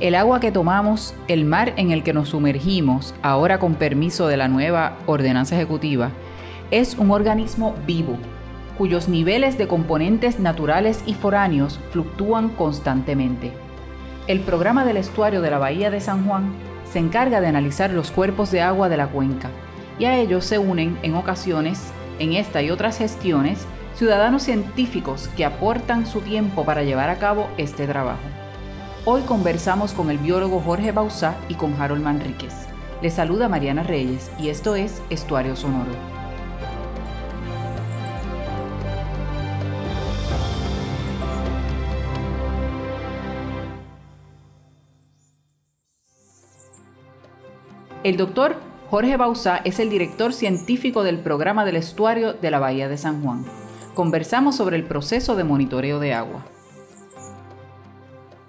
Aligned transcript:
El 0.00 0.14
agua 0.14 0.40
que 0.40 0.50
tomamos, 0.50 1.14
el 1.28 1.44
mar 1.44 1.74
en 1.76 1.90
el 1.90 2.02
que 2.02 2.14
nos 2.14 2.30
sumergimos, 2.30 3.14
ahora 3.20 3.58
con 3.58 3.74
permiso 3.74 4.28
de 4.28 4.38
la 4.38 4.48
nueva 4.48 4.96
ordenanza 5.04 5.56
ejecutiva, 5.56 6.08
es 6.70 6.96
un 6.96 7.10
organismo 7.10 7.74
vivo, 7.86 8.16
cuyos 8.78 9.10
niveles 9.10 9.58
de 9.58 9.68
componentes 9.68 10.40
naturales 10.40 11.02
y 11.04 11.12
foráneos 11.12 11.78
fluctúan 11.90 12.48
constantemente. 12.48 13.52
El 14.26 14.40
programa 14.40 14.86
del 14.86 14.96
estuario 14.96 15.42
de 15.42 15.50
la 15.50 15.58
Bahía 15.58 15.90
de 15.90 16.00
San 16.00 16.26
Juan 16.26 16.50
se 16.90 16.98
encarga 16.98 17.42
de 17.42 17.48
analizar 17.48 17.90
los 17.90 18.10
cuerpos 18.10 18.50
de 18.50 18.62
agua 18.62 18.88
de 18.88 18.96
la 18.96 19.08
cuenca, 19.08 19.50
y 19.98 20.06
a 20.06 20.16
ellos 20.16 20.46
se 20.46 20.58
unen 20.58 20.98
en 21.02 21.14
ocasiones, 21.14 21.92
en 22.18 22.32
esta 22.32 22.62
y 22.62 22.70
otras 22.70 22.96
gestiones, 22.96 23.66
ciudadanos 23.96 24.44
científicos 24.44 25.28
que 25.36 25.44
aportan 25.44 26.06
su 26.06 26.22
tiempo 26.22 26.64
para 26.64 26.84
llevar 26.84 27.10
a 27.10 27.18
cabo 27.18 27.48
este 27.58 27.86
trabajo. 27.86 28.39
Hoy 29.06 29.22
conversamos 29.22 29.94
con 29.94 30.10
el 30.10 30.18
biólogo 30.18 30.60
Jorge 30.60 30.92
Bausá 30.92 31.34
y 31.48 31.54
con 31.54 31.72
Harold 31.80 32.02
Manríquez. 32.02 32.52
Les 33.00 33.14
saluda 33.14 33.48
Mariana 33.48 33.82
Reyes 33.82 34.30
y 34.38 34.50
esto 34.50 34.74
es 34.74 35.00
Estuario 35.08 35.56
Sonoro. 35.56 35.90
El 48.04 48.18
doctor 48.18 48.56
Jorge 48.90 49.16
Bausá 49.16 49.62
es 49.64 49.78
el 49.78 49.88
director 49.88 50.34
científico 50.34 51.04
del 51.04 51.20
programa 51.20 51.64
del 51.64 51.76
estuario 51.76 52.34
de 52.34 52.50
la 52.50 52.58
Bahía 52.58 52.90
de 52.90 52.98
San 52.98 53.22
Juan. 53.22 53.46
Conversamos 53.94 54.56
sobre 54.56 54.76
el 54.76 54.84
proceso 54.84 55.36
de 55.36 55.44
monitoreo 55.44 56.00
de 56.00 56.12
agua. 56.12 56.44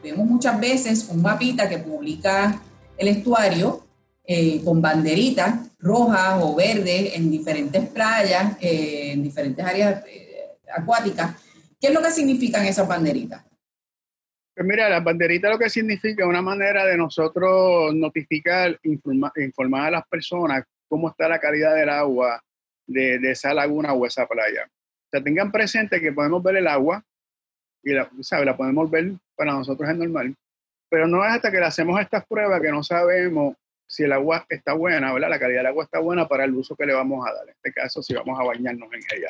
Vemos 0.03 0.27
muchas 0.27 0.59
veces 0.59 1.07
un 1.09 1.21
mapita 1.21 1.69
que 1.69 1.77
publica 1.77 2.59
el 2.97 3.07
estuario 3.07 3.85
eh, 4.23 4.61
con 4.63 4.81
banderitas 4.81 5.71
rojas 5.79 6.39
o 6.41 6.55
verdes 6.55 7.15
en 7.15 7.29
diferentes 7.29 7.89
playas, 7.89 8.55
eh, 8.61 9.11
en 9.13 9.23
diferentes 9.23 9.65
áreas 9.65 10.03
eh, 10.07 10.57
acuáticas. 10.73 11.35
¿Qué 11.79 11.87
es 11.87 11.93
lo 11.93 12.01
que 12.01 12.11
significan 12.11 12.65
esas 12.65 12.87
banderitas? 12.87 13.43
Pues 14.55 14.67
mira, 14.67 14.89
las 14.89 15.03
banderitas 15.03 15.51
lo 15.51 15.57
que 15.57 15.69
significa 15.69 16.23
es 16.23 16.29
una 16.29 16.41
manera 16.41 16.85
de 16.85 16.97
nosotros 16.97 17.93
notificar, 17.95 18.79
informar 18.83 19.87
a 19.87 19.91
las 19.91 20.07
personas 20.07 20.63
cómo 20.87 21.09
está 21.09 21.27
la 21.27 21.39
calidad 21.39 21.75
del 21.75 21.89
agua 21.89 22.43
de, 22.85 23.17
de, 23.17 23.31
esa 23.31 23.53
laguna 23.53 23.93
o 23.93 24.05
esa 24.05 24.27
playa. 24.27 24.65
O 24.65 25.09
sea, 25.09 25.23
tengan 25.23 25.51
presente 25.51 25.99
que 25.99 26.11
podemos 26.11 26.43
ver 26.43 26.57
el 26.57 26.67
agua 26.67 27.03
y 27.83 27.93
la, 27.93 28.09
¿sabe? 28.21 28.45
la 28.45 28.55
podemos 28.55 28.89
ver 28.89 29.13
para 29.35 29.53
nosotros 29.53 29.89
es 29.89 29.97
normal, 29.97 30.35
pero 30.89 31.07
no 31.07 31.23
es 31.23 31.31
hasta 31.31 31.51
que 31.51 31.59
le 31.59 31.65
hacemos 31.65 31.99
estas 31.99 32.25
pruebas 32.25 32.61
que 32.61 32.71
no 32.71 32.83
sabemos 32.83 33.55
si 33.87 34.03
el 34.03 34.11
agua 34.13 34.45
está 34.47 34.73
buena, 34.73 35.13
¿verdad? 35.13 35.29
La 35.29 35.39
calidad 35.39 35.59
del 35.59 35.67
agua 35.67 35.83
está 35.83 35.99
buena 35.99 36.27
para 36.27 36.45
el 36.45 36.53
uso 36.53 36.75
que 36.77 36.85
le 36.85 36.93
vamos 36.93 37.27
a 37.27 37.33
dar. 37.33 37.43
En 37.43 37.53
este 37.55 37.73
caso, 37.73 38.01
si 38.01 38.13
vamos 38.13 38.39
a 38.39 38.43
bañarnos 38.43 38.87
en 38.93 39.01
ella. 39.17 39.29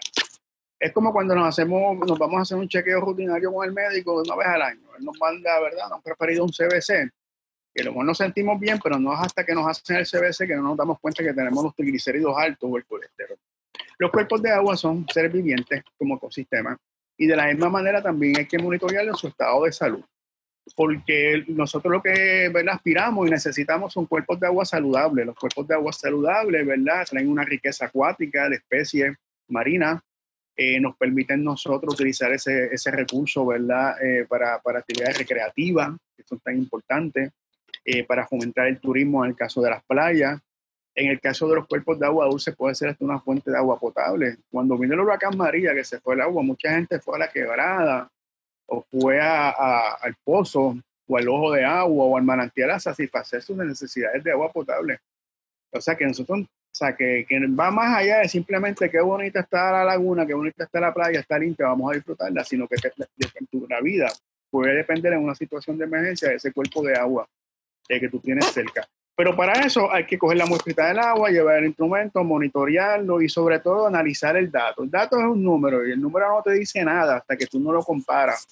Es 0.80 0.92
como 0.92 1.12
cuando 1.12 1.34
nos 1.34 1.48
hacemos, 1.48 1.98
nos 2.08 2.20
vamos 2.20 2.40
a 2.40 2.42
hacer 2.42 2.58
un 2.58 2.68
chequeo 2.68 3.02
rutinario 3.02 3.52
con 3.52 3.68
el 3.68 3.74
médico 3.74 4.22
una 4.22 4.36
vez 4.36 4.48
al 4.48 4.62
año. 4.62 4.88
Él 4.98 5.04
nos 5.04 5.18
manda, 5.20 5.60
¿verdad? 5.60 5.90
Nos 5.90 6.00
ha 6.00 6.02
preferido 6.02 6.44
un 6.44 6.52
CBC, 6.52 7.12
que 7.74 7.84
lo 7.84 7.92
mejor 7.92 8.06
nos 8.06 8.18
sentimos 8.18 8.60
bien, 8.60 8.80
pero 8.84 9.00
no 9.00 9.14
es 9.14 9.20
hasta 9.20 9.44
que 9.44 9.54
nos 9.56 9.68
hacen 9.68 9.98
el 9.98 10.06
CBC 10.06 10.46
que 10.46 10.56
no 10.56 10.62
nos 10.62 10.78
damos 10.78 11.00
cuenta 11.00 11.24
que 11.24 11.34
tenemos 11.34 11.64
los 11.64 11.76
triglicéridos 11.76 12.36
altos 12.38 12.70
o 12.72 12.78
el 12.78 12.86
colesterol. 12.86 13.38
Los 13.98 14.12
cuerpos 14.12 14.42
de 14.44 14.52
agua 14.52 14.78
son 14.78 15.08
seres 15.12 15.32
vivientes 15.32 15.84
como 15.98 16.18
ecosistema 16.18 16.78
y 17.22 17.28
de 17.28 17.36
la 17.36 17.46
misma 17.46 17.70
manera 17.70 18.02
también 18.02 18.36
hay 18.36 18.48
que 18.48 18.58
monitorear 18.58 19.06
su 19.16 19.28
estado 19.28 19.66
de 19.66 19.72
salud, 19.72 20.04
porque 20.76 21.44
nosotros 21.50 21.92
lo 21.92 22.02
que 22.02 22.50
¿verdad? 22.52 22.74
aspiramos 22.76 23.28
y 23.28 23.30
necesitamos 23.30 23.94
son 23.94 24.08
cuerpos 24.08 24.40
de 24.40 24.48
agua 24.48 24.66
saludables. 24.66 25.28
Los 25.28 25.36
cuerpos 25.36 25.68
de 25.68 25.76
agua 25.76 25.94
saludables, 25.94 26.66
¿verdad? 26.66 27.06
Traen 27.08 27.30
una 27.30 27.44
riqueza 27.44 27.86
acuática 27.86 28.50
de 28.50 28.56
especies 28.56 29.16
marinas 29.48 30.02
eh, 30.56 30.80
nos 30.80 30.98
permiten 30.98 31.44
nosotros 31.44 31.94
utilizar 31.94 32.32
ese, 32.34 32.74
ese 32.74 32.90
recurso, 32.90 33.46
¿verdad? 33.46 33.96
Eh, 34.04 34.26
para, 34.28 34.60
para, 34.60 34.80
actividades 34.80 35.20
recreativas, 35.20 35.92
que 36.18 36.24
son 36.24 36.40
tan 36.40 36.58
importantes, 36.58 37.32
eh, 37.86 38.04
para 38.04 38.28
fomentar 38.28 38.68
el 38.68 38.80
turismo 38.80 39.24
en 39.24 39.32
el 39.32 39.38
caso 39.38 39.62
de 39.62 39.70
las 39.70 39.84
playas. 39.84 40.42
En 40.94 41.10
el 41.10 41.20
caso 41.22 41.48
de 41.48 41.56
los 41.56 41.68
cuerpos 41.68 42.00
de 42.00 42.06
agua 42.06 42.26
dulce 42.26 42.52
puede 42.52 42.76
ser 42.76 42.90
hasta 42.90 43.06
una 43.06 43.20
fuente 43.20 43.50
de 43.50 43.58
agua 43.58 43.80
potable. 43.80 44.38
Cuando 44.50 44.78
vino 44.78 44.94
el 44.94 45.00
huracán 45.00 45.38
María, 45.38 45.74
que 45.74 45.84
se 45.84 46.00
fue 46.00 46.16
el 46.16 46.22
agua, 46.22 46.44
mucha 46.44 46.72
gente 46.72 47.00
fue 47.00 47.16
a 47.16 47.20
la 47.20 47.32
quebrada 47.32 48.10
o 48.68 48.82
fue 48.82 49.20
al 49.20 50.16
pozo 50.24 50.76
o 51.08 51.18
al 51.18 51.28
ojo 51.30 51.54
de 51.54 51.64
agua 51.64 52.06
o 52.06 52.18
al 52.18 52.24
manantial 52.24 52.72
a 52.72 52.80
satisfacer 52.80 53.42
sus 53.42 53.58
necesidades 53.58 54.24
de 54.24 54.32
agua 54.32 54.52
potable. 54.52 55.00
O 55.72 55.80
sea 55.80 55.96
que 55.96 56.06
nosotros 56.06 56.46
o 56.72 56.74
sea, 56.74 56.96
que, 56.96 57.26
que, 57.28 57.38
va 57.48 57.70
más 57.70 57.98
allá 57.98 58.20
de 58.20 58.30
simplemente 58.30 58.90
qué 58.90 59.02
bonita 59.02 59.42
está 59.42 59.74
la 59.74 59.84
laguna, 59.84 60.26
qué 60.26 60.34
bonita 60.34 60.64
está 60.64 60.80
la 60.80 60.94
playa, 60.94 61.20
está 61.20 61.38
limpia, 61.38 61.68
vamos 61.68 61.92
a 61.92 61.96
disfrutarla, 61.96 62.46
sino 62.46 62.66
que, 62.66 62.78
tu, 63.52 63.68
la 63.68 63.82
vida 63.82 64.08
puede 64.50 64.76
depender 64.76 65.12
en 65.12 65.20
una 65.20 65.36
situación 65.36 65.78
de 65.78 65.84
emergencia 65.84 66.30
de 66.30 66.36
ese 66.36 66.54
cuerpo 66.54 66.82
de 66.82 66.96
agua 66.96 67.28
eh, 67.90 68.00
que 68.00 68.08
tú 68.08 68.20
tienes 68.20 68.46
cerca. 68.46 68.88
Pero 69.22 69.36
para 69.36 69.54
eso 69.62 69.94
hay 69.94 70.08
que 70.08 70.18
coger 70.18 70.36
la 70.36 70.48
muestrita 70.48 70.88
del 70.88 70.98
agua, 70.98 71.30
llevar 71.30 71.60
el 71.60 71.66
instrumento, 71.66 72.24
monitorearlo 72.24 73.22
y 73.22 73.30
sobre 73.30 73.60
todo 73.60 73.86
analizar 73.86 74.36
el 74.36 74.50
dato. 74.50 74.82
El 74.82 74.90
dato 74.90 75.16
es 75.20 75.26
un 75.26 75.44
número 75.44 75.88
y 75.88 75.92
el 75.92 76.02
número 76.02 76.28
no 76.28 76.42
te 76.42 76.54
dice 76.54 76.84
nada 76.84 77.18
hasta 77.18 77.38
que 77.38 77.46
tú 77.46 77.60
no 77.60 77.72
lo 77.72 77.84
comparas 77.84 78.48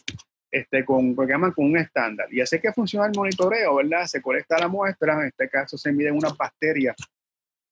este, 0.52 0.85
con 0.85 1.16
lo 1.16 1.25
que 1.25 1.31
llaman 1.31 1.53
con 1.53 1.66
un 1.66 1.78
estándar. 1.78 2.31
Y 2.31 2.40
así 2.40 2.59
que 2.59 2.72
funciona 2.72 3.08
el 3.08 3.13
monitoreo, 3.16 3.78
¿verdad? 3.78 4.06
Se 4.06 4.22
colecta 4.22 4.59
la 4.59 4.68
muestra, 4.68 5.19
en 5.19 5.29
este 5.29 5.50
caso 5.50 5.75
se 5.75 5.91
miden 5.91 6.16
unas 6.16 6.38
bacterias 6.38 6.96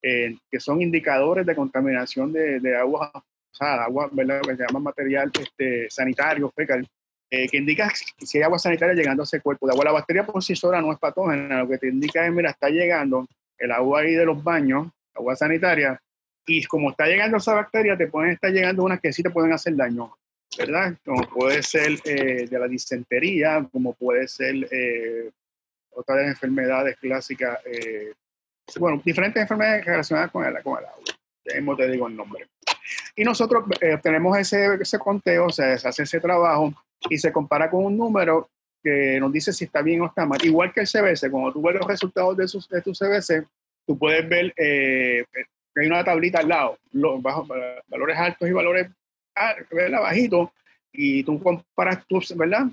eh, 0.01 0.35
que 0.49 0.59
son 0.59 0.81
indicadores 0.81 1.45
de 1.45 1.55
contaminación 1.55 2.33
de, 2.33 2.59
de 2.59 2.75
agua, 2.75 3.11
o 3.13 3.55
sea, 3.55 3.83
agua, 3.83 4.09
¿verdad? 4.11 4.41
Que 4.41 4.55
se 4.55 4.63
llama 4.65 4.79
material 4.79 5.31
este, 5.39 5.87
sanitario, 5.91 6.51
fecal, 6.55 6.83
eh, 7.29 7.47
que 7.47 7.57
indica 7.57 7.91
si 7.93 8.37
hay 8.37 8.43
agua 8.43 8.59
sanitaria 8.59 8.93
llegando 8.93 9.23
a 9.23 9.25
ese 9.25 9.41
cuerpo 9.41 9.67
de 9.67 9.73
agua. 9.73 9.85
La 9.85 9.91
bacteria 9.91 10.25
por 10.25 10.43
sí 10.43 10.55
sola 10.55 10.81
no 10.81 10.91
es 10.91 10.99
patógena, 10.99 11.59
lo 11.59 11.67
que 11.67 11.77
te 11.77 11.87
indica 11.89 12.25
es, 12.25 12.31
mira, 12.31 12.51
está 12.51 12.69
llegando 12.69 13.27
el 13.57 13.71
agua 13.71 14.01
ahí 14.01 14.13
de 14.13 14.25
los 14.25 14.43
baños, 14.43 14.87
agua 15.13 15.35
sanitaria, 15.35 15.99
y 16.45 16.63
como 16.65 16.91
está 16.91 17.05
llegando 17.05 17.37
esa 17.37 17.53
bacteria, 17.53 17.97
te 17.97 18.07
pueden 18.07 18.31
estar 18.31 18.51
llegando 18.51 18.83
unas 18.83 19.01
que 19.01 19.11
sí 19.11 19.21
te 19.21 19.29
pueden 19.29 19.51
hacer 19.51 19.75
daño, 19.75 20.15
¿verdad? 20.57 20.95
Como 21.03 21.27
puede 21.27 21.61
ser 21.63 21.99
eh, 22.05 22.47
de 22.49 22.59
la 22.59 22.67
disentería, 22.67 23.67
como 23.71 23.93
puede 23.93 24.27
ser 24.27 24.55
eh, 24.71 25.29
otras 25.91 26.27
enfermedades 26.27 26.95
clásicas 26.97 27.59
bueno, 28.75 29.01
diferentes 29.03 29.41
enfermedades 29.41 29.85
relacionadas 29.85 30.31
con 30.31 30.43
el, 30.43 30.61
con 30.61 30.77
el 30.77 30.85
agua. 30.85 31.03
Ya 31.45 31.75
te 31.77 31.91
digo 31.91 32.07
el 32.07 32.15
nombre. 32.15 32.47
Y 33.15 33.23
nosotros 33.23 33.65
eh, 33.81 33.97
tenemos 34.01 34.37
ese, 34.37 34.75
ese 34.79 34.99
conteo, 34.99 35.45
o 35.45 35.49
sea, 35.49 35.77
se 35.77 35.87
hace 35.87 36.03
ese 36.03 36.19
trabajo 36.19 36.73
y 37.09 37.17
se 37.17 37.31
compara 37.31 37.69
con 37.69 37.85
un 37.85 37.97
número 37.97 38.49
que 38.83 39.19
nos 39.19 39.31
dice 39.31 39.53
si 39.53 39.65
está 39.65 39.81
bien 39.81 40.01
o 40.01 40.07
está 40.07 40.25
mal. 40.25 40.43
Igual 40.43 40.73
que 40.73 40.81
el 40.81 40.87
CBC, 40.87 41.29
cuando 41.29 41.51
tú 41.53 41.61
ves 41.61 41.75
los 41.75 41.87
resultados 41.87 42.37
de, 42.37 42.45
de 42.75 42.81
tu 42.81 42.91
CBC, 42.91 43.47
tú 43.85 43.97
puedes 43.97 44.27
ver 44.27 44.53
eh, 44.57 45.25
que 45.33 45.81
hay 45.81 45.87
una 45.87 46.03
tablita 46.03 46.39
al 46.39 46.47
lado, 46.47 46.77
los 46.91 47.21
bajos, 47.21 47.47
valores 47.87 48.17
altos 48.17 48.47
y 48.47 48.51
valores 48.51 48.87
ah, 49.35 49.55
bajitos, 50.01 50.49
y 50.91 51.23
tú 51.23 51.41
comparas 51.41 52.05
tus, 52.07 52.35
¿verdad? 52.35 52.67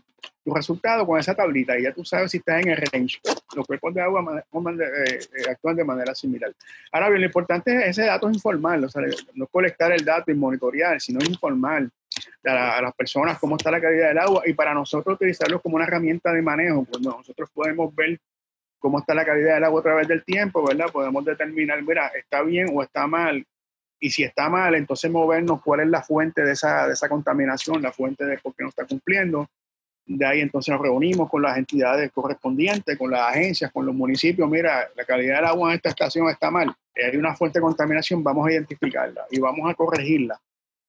tu 0.44 0.54
resultado 0.54 1.06
con 1.06 1.18
esa 1.18 1.34
tablita 1.34 1.78
y 1.78 1.84
ya 1.84 1.92
tú 1.92 2.04
sabes 2.04 2.30
si 2.30 2.38
estás 2.38 2.62
en 2.62 2.70
el 2.70 2.76
range. 2.76 3.18
Los 3.56 3.66
cuerpos 3.66 3.94
de 3.94 4.02
agua 4.02 4.42
eh, 4.42 5.18
eh, 5.36 5.50
actúan 5.50 5.76
de 5.76 5.84
manera 5.84 6.14
similar. 6.14 6.52
Ahora 6.92 7.08
bien, 7.08 7.20
lo 7.22 7.26
importante 7.26 7.74
es 7.74 7.98
ese 7.98 8.06
dato 8.06 8.28
es 8.28 8.36
informar, 8.36 8.84
o 8.84 8.88
sea, 8.88 9.02
no 9.34 9.46
colectar 9.46 9.92
el 9.92 10.04
dato 10.04 10.30
y 10.30 10.34
monitorear, 10.34 11.00
sino 11.00 11.24
informar 11.24 11.88
a, 12.44 12.80
las 12.82 12.94
personas 12.94 13.38
cómo 13.38 13.56
está 13.56 13.70
la 13.70 13.80
calidad 13.80 14.08
del 14.08 14.18
agua 14.18 14.42
y 14.46 14.52
para 14.52 14.74
nosotros 14.74 15.16
utilizarlo 15.16 15.60
como 15.60 15.76
una 15.76 15.84
herramienta 15.84 16.32
de 16.32 16.42
manejo, 16.42 16.84
cuando 16.84 17.10
nosotros 17.10 17.48
podemos 17.52 17.94
ver 17.94 18.18
cómo 18.78 18.98
está 18.98 19.14
la 19.14 19.24
calidad 19.24 19.54
del 19.54 19.64
agua 19.64 19.80
a 19.80 19.82
través 19.82 20.08
del 20.08 20.24
tiempo, 20.24 20.66
¿verdad? 20.66 20.86
Podemos 20.92 21.24
determinar, 21.24 21.82
mira, 21.82 22.08
está 22.08 22.42
bien 22.42 22.68
o 22.72 22.82
está 22.82 23.06
mal, 23.06 23.44
y 23.98 24.10
si 24.10 24.22
está 24.22 24.50
mal, 24.50 24.74
entonces 24.74 25.10
movernos 25.10 25.62
cuál 25.62 25.80
es 25.80 25.88
la 25.88 26.02
fuente 26.02 26.44
de 26.44 26.52
esa, 26.52 26.86
de 26.86 26.92
esa 26.92 27.08
contaminación, 27.08 27.80
la 27.80 27.90
fuente 27.90 28.26
de 28.26 28.36
por 28.36 28.54
qué 28.54 28.62
no 28.62 28.68
está 28.68 28.84
cumpliendo. 28.84 29.48
De 30.04 30.26
ahí 30.26 30.40
entonces 30.40 30.70
nos 30.70 30.82
reunimos 30.82 31.30
con 31.30 31.40
las 31.40 31.56
entidades 31.56 32.12
correspondientes, 32.12 32.98
con 32.98 33.10
las 33.10 33.22
agencias, 33.22 33.72
con 33.72 33.86
los 33.86 33.94
municipios. 33.94 34.46
Mira, 34.50 34.90
la 34.94 35.06
calidad 35.06 35.36
del 35.36 35.46
agua 35.46 35.70
en 35.70 35.76
esta 35.76 35.88
estación 35.88 36.28
está 36.28 36.50
mal. 36.50 36.74
Hay 36.94 37.16
una 37.16 37.34
fuente 37.34 37.58
de 37.58 37.62
contaminación, 37.62 38.22
vamos 38.22 38.46
a 38.46 38.52
identificarla 38.52 39.24
y 39.30 39.40
vamos 39.40 39.70
a 39.70 39.74
corregirla 39.74 40.38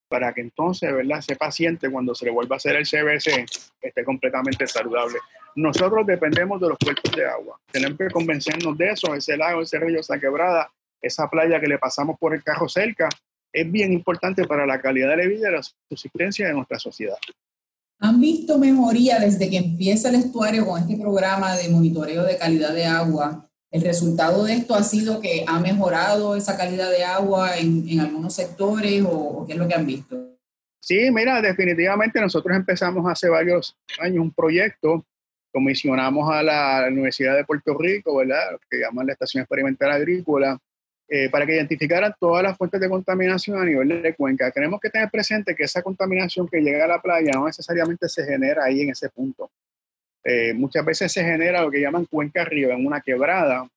para 0.07 0.34
que 0.34 0.42
entonces, 0.42 0.94
¿verdad? 0.94 1.19
Ese 1.19 1.36
paciente 1.36 1.90
cuando 1.90 2.13
se 2.13 2.25
le 2.25 2.31
vuelva 2.31 2.56
a 2.56 2.57
hacer 2.57 2.75
el 2.75 2.86
CBC 2.86 3.46
esté 3.81 4.04
completamente 4.04 4.68
saludable. 4.68 5.19
Nosotros 5.56 6.06
dependemos 6.06 6.60
de 6.60 6.69
los 6.69 6.78
cuerpos 6.78 7.12
de 7.16 7.25
agua. 7.25 7.60
Tenemos 7.72 7.98
que 7.98 8.10
convencernos 8.10 8.78
de 8.78 8.92
eso. 8.92 9.13
Ese 9.16 9.38
lago, 9.38 9.62
ese 9.62 9.80
río, 9.80 10.00
esa 10.00 10.19
quebrada, 10.19 10.69
esa 11.02 11.30
playa 11.30 11.60
que 11.60 11.68
le 11.68 11.78
pasamos 11.78 12.18
por 12.19 12.34
el 12.34 12.44
carro 12.44 12.68
cerca, 12.68 13.10
es 13.54 13.72
bien 13.72 13.94
importante 13.94 14.46
para 14.46 14.66
la 14.66 14.81
calidad 14.81 15.16
de 15.16 15.28
vida 15.28 15.50
y 15.50 15.54
la 15.54 15.63
subsistencia 15.63 16.48
de 16.48 16.54
nuestra 16.54 16.78
sociedad. 16.78 17.16
¿Han 18.00 18.19
visto 18.19 18.57
mejoría 18.57 19.19
desde 19.19 19.50
que 19.50 19.57
empieza 19.57 20.10
el 20.10 20.16
estuario 20.16 20.66
con 20.66 20.81
este 20.81 20.98
programa 20.98 21.56
de 21.56 21.69
monitoreo 21.69 22.24
de 22.24 22.38
calidad 22.38 22.74
de 22.74 22.86
agua? 22.86 23.50
¿El 23.75 23.81
resultado 23.81 24.45
de 24.45 24.54
esto 24.54 24.74
ha 24.74 24.83
sido 24.83 25.19
que 25.19 25.44
ha 25.45 25.60
mejorado 25.60 26.38
esa 26.38 26.56
calidad 26.56 26.89
de 26.89 27.04
agua 27.04 27.57
en, 27.57 28.00
algunos 28.00 28.33
sectores 28.33 29.04
o, 29.06 29.44
qué 29.45 29.51
es 29.51 29.60
lo 29.60 29.68
que 29.68 29.74
han 29.74 29.86
visto? 29.86 30.38
Sí, 30.80 31.12
mira, 31.12 31.42
definitivamente 31.42 32.22
nosotros 32.22 32.56
empezamos 32.56 33.06
hace 33.12 33.27
varios 33.27 33.75
años 34.00 34.24
un 34.24 34.31
proyecto, 34.31 35.06
comisionamos 35.51 36.31
a 36.31 36.42
la 36.42 36.88
Universidad 36.89 37.36
de 37.36 37.44
Puerto 37.44 37.77
Rico, 37.77 38.16
¿verdad? 38.16 38.54
Lo 38.54 38.60
que 38.60 38.80
llaman 38.80 39.07
la 39.07 39.12
Estación 39.12 39.42
Experimental 39.42 39.92
Agrícola, 39.92 40.57
eh, 41.10 41.30
para 41.30 41.45
que 41.45 41.56
identificaran 41.56 42.16
todas 42.18 42.44
las 42.44 42.57
fuentes 42.57 42.80
de 42.80 42.88
contaminación 42.88 43.62
a 43.62 43.66
nivel 43.66 44.01
de 44.01 44.16
cuenca. 44.16 44.51
Tenemos 44.51 44.80
que 44.80 44.89
tener 44.89 45.10
presente 45.10 45.54
que 45.54 45.63
esa 45.66 45.81
contaminación 45.83 46.48
que 46.48 46.62
llega 46.62 46.86
a 46.86 46.88
la 46.88 47.01
playa 47.01 47.33
no 47.33 47.45
necesariamente 47.45 48.07
se 48.07 48.24
genera 48.24 48.63
ahí 48.63 48.83
en 48.83 48.92
ese 48.92 49.10
punto. 49.10 49.51
Eh, 50.27 50.56
muchas 50.56 50.83
veces 50.83 51.12
se 51.12 51.24
genera 51.24 51.62
lo 51.62 51.69
que 51.69 51.80
llaman 51.80 52.06
cuenca 52.06 52.42
arriba, 52.42 52.74
en 52.74 52.86
una 52.86 53.00
quebrada, 53.00 53.69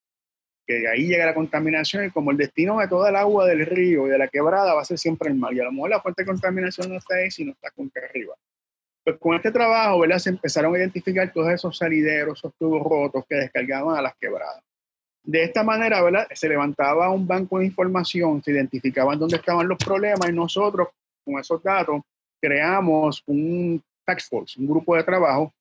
que 0.67 0.89
ahí 0.89 1.07
llega 1.07 1.27
la 1.27 1.35
contaminación 1.35 2.07
y 2.07 2.11
como 2.11 2.31
el 2.31 2.39
destino 2.39 2.79
de 2.79 2.89
toda 2.89 3.11
el 3.11 3.17
agua 3.17 3.47
del 3.47 3.67
río 3.67 4.07
y 4.07 4.11
de 4.11 4.19
la 4.19 4.29
quebrada 4.29 4.75
va 4.75 4.81
a 4.81 4.85
ser 4.85 4.99
siempre 4.99 5.29
el 5.29 5.35
mar. 5.35 5.53
Y 5.53 5.61
a 5.61 5.65
lo 5.65 5.73
mejor 5.73 5.91
la 5.91 6.01
fuente 6.01 6.23
de 6.23 6.27
contaminación 6.27 6.91
no 6.91 6.97
está 6.97 7.17
ahí, 7.17 7.31
sino 7.31 7.53
está 7.53 7.71
cuenca 7.71 8.01
arriba. 8.03 8.35
Pues 9.05 9.19
con 9.19 9.37
este 9.37 9.51
trabajo, 9.51 10.01
¿verdad? 10.01 10.19
Se 10.19 10.31
empezaron 10.31 10.75
a 10.75 10.79
identificar 10.79 11.31
todos 11.33 11.51
esos 11.51 11.77
salideros, 11.77 12.39
esos 12.39 12.55
tubos 12.59 12.83
rotos 12.83 13.25
que 13.29 13.37
descargaban 13.37 13.97
a 13.97 14.03
las 14.03 14.15
quebradas. 14.17 14.63
De 15.23 15.43
esta 15.43 15.63
manera, 15.63 16.03
¿verdad? 16.03 16.27
Se 16.33 16.49
levantaba 16.49 17.11
un 17.11 17.27
banco 17.27 17.59
de 17.59 17.67
información, 17.67 18.43
se 18.43 18.53
identificaban 18.53 19.19
dónde 19.19 19.37
estaban 19.37 19.69
los 19.69 19.77
problemas 19.79 20.29
y 20.29 20.33
nosotros, 20.33 20.89
con 21.25 21.39
esos 21.39 21.63
datos, 21.63 22.01
creamos 22.41 23.23
un 23.27 23.83
tax 24.07 24.29
force, 24.29 24.59
un 24.59 24.67
grupo 24.67 24.97
de 24.97 25.03
trabajo 25.05 25.53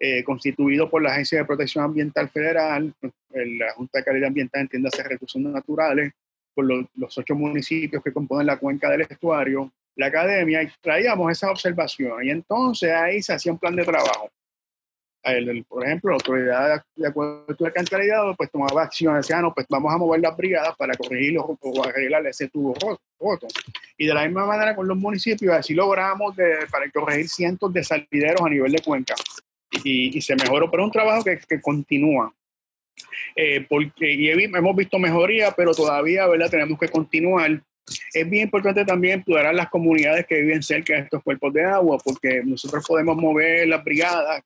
eh, 0.00 0.24
constituido 0.24 0.88
por 0.88 1.02
la 1.02 1.12
Agencia 1.12 1.38
de 1.38 1.44
Protección 1.44 1.84
Ambiental 1.84 2.28
Federal, 2.30 2.92
la 3.30 3.72
Junta 3.74 3.98
de 3.98 4.04
Calidad 4.04 4.28
Ambiental, 4.28 4.62
entiéndase 4.62 5.02
recursos 5.02 5.40
naturales, 5.40 6.12
por 6.54 6.64
los, 6.64 6.86
los, 6.96 7.16
ocho 7.16 7.34
municipios 7.34 8.02
que 8.02 8.12
componen 8.12 8.46
la 8.46 8.56
cuenca 8.56 8.90
del 8.90 9.02
estuario, 9.02 9.70
la 9.96 10.06
academia, 10.06 10.62
y 10.62 10.70
traíamos 10.80 11.30
esa 11.30 11.50
observación. 11.50 12.24
Y 12.24 12.30
entonces 12.30 12.90
ahí 12.90 13.22
se 13.22 13.34
hacía 13.34 13.52
un 13.52 13.58
plan 13.58 13.76
de 13.76 13.84
trabajo 13.84 14.30
por 15.68 15.84
ejemplo, 15.84 16.10
la 16.10 16.14
autoridad 16.14 16.84
de 16.96 17.06
acuerdo 17.06 17.44
a 17.48 17.62
la 17.62 17.84
calidad 17.84 18.22
pues 18.36 18.50
tomaba 18.50 18.82
acciones, 18.82 19.22
decía, 19.26 19.38
ah, 19.38 19.42
no, 19.42 19.54
pues 19.54 19.66
vamos 19.68 19.92
a 19.92 19.98
mover 19.98 20.20
las 20.20 20.36
brigadas 20.36 20.74
para 20.76 20.94
corregirlo 20.94 21.58
o 21.60 21.84
arreglar 21.84 22.26
ese 22.26 22.48
tubo 22.48 22.74
roto. 23.20 23.46
Y 23.98 24.06
de 24.06 24.14
la 24.14 24.24
misma 24.24 24.46
manera 24.46 24.74
con 24.74 24.88
los 24.88 24.96
municipios, 24.96 25.54
así 25.54 25.74
logramos 25.74 26.34
para 26.70 26.90
corregir 26.90 27.28
cientos 27.28 27.72
de 27.72 27.84
salideros 27.84 28.40
a 28.40 28.48
nivel 28.48 28.72
de 28.72 28.82
cuenca. 28.82 29.14
Y, 29.84 30.16
y 30.16 30.20
se 30.20 30.34
mejoró, 30.34 30.70
pero 30.70 30.82
es 30.82 30.86
un 30.86 30.92
trabajo 30.92 31.24
que, 31.24 31.38
que 31.38 31.60
continúa. 31.60 32.34
Eh, 33.36 33.66
porque 33.68 34.12
y 34.12 34.28
hemos 34.28 34.76
visto 34.76 34.98
mejoría, 34.98 35.52
pero 35.52 35.72
todavía 35.72 36.26
¿verdad? 36.26 36.50
tenemos 36.50 36.78
que 36.78 36.88
continuar. 36.88 37.62
Es 38.12 38.28
bien 38.28 38.44
importante 38.44 38.84
también 38.84 39.14
empoderar 39.14 39.54
las 39.54 39.68
comunidades 39.68 40.26
que 40.26 40.40
viven 40.40 40.62
cerca 40.62 40.94
de 40.94 41.00
estos 41.00 41.22
cuerpos 41.22 41.52
de 41.52 41.64
agua, 41.64 41.98
porque 42.04 42.42
nosotros 42.44 42.84
podemos 42.86 43.16
mover 43.16 43.66
las 43.68 43.82
brigadas 43.82 44.42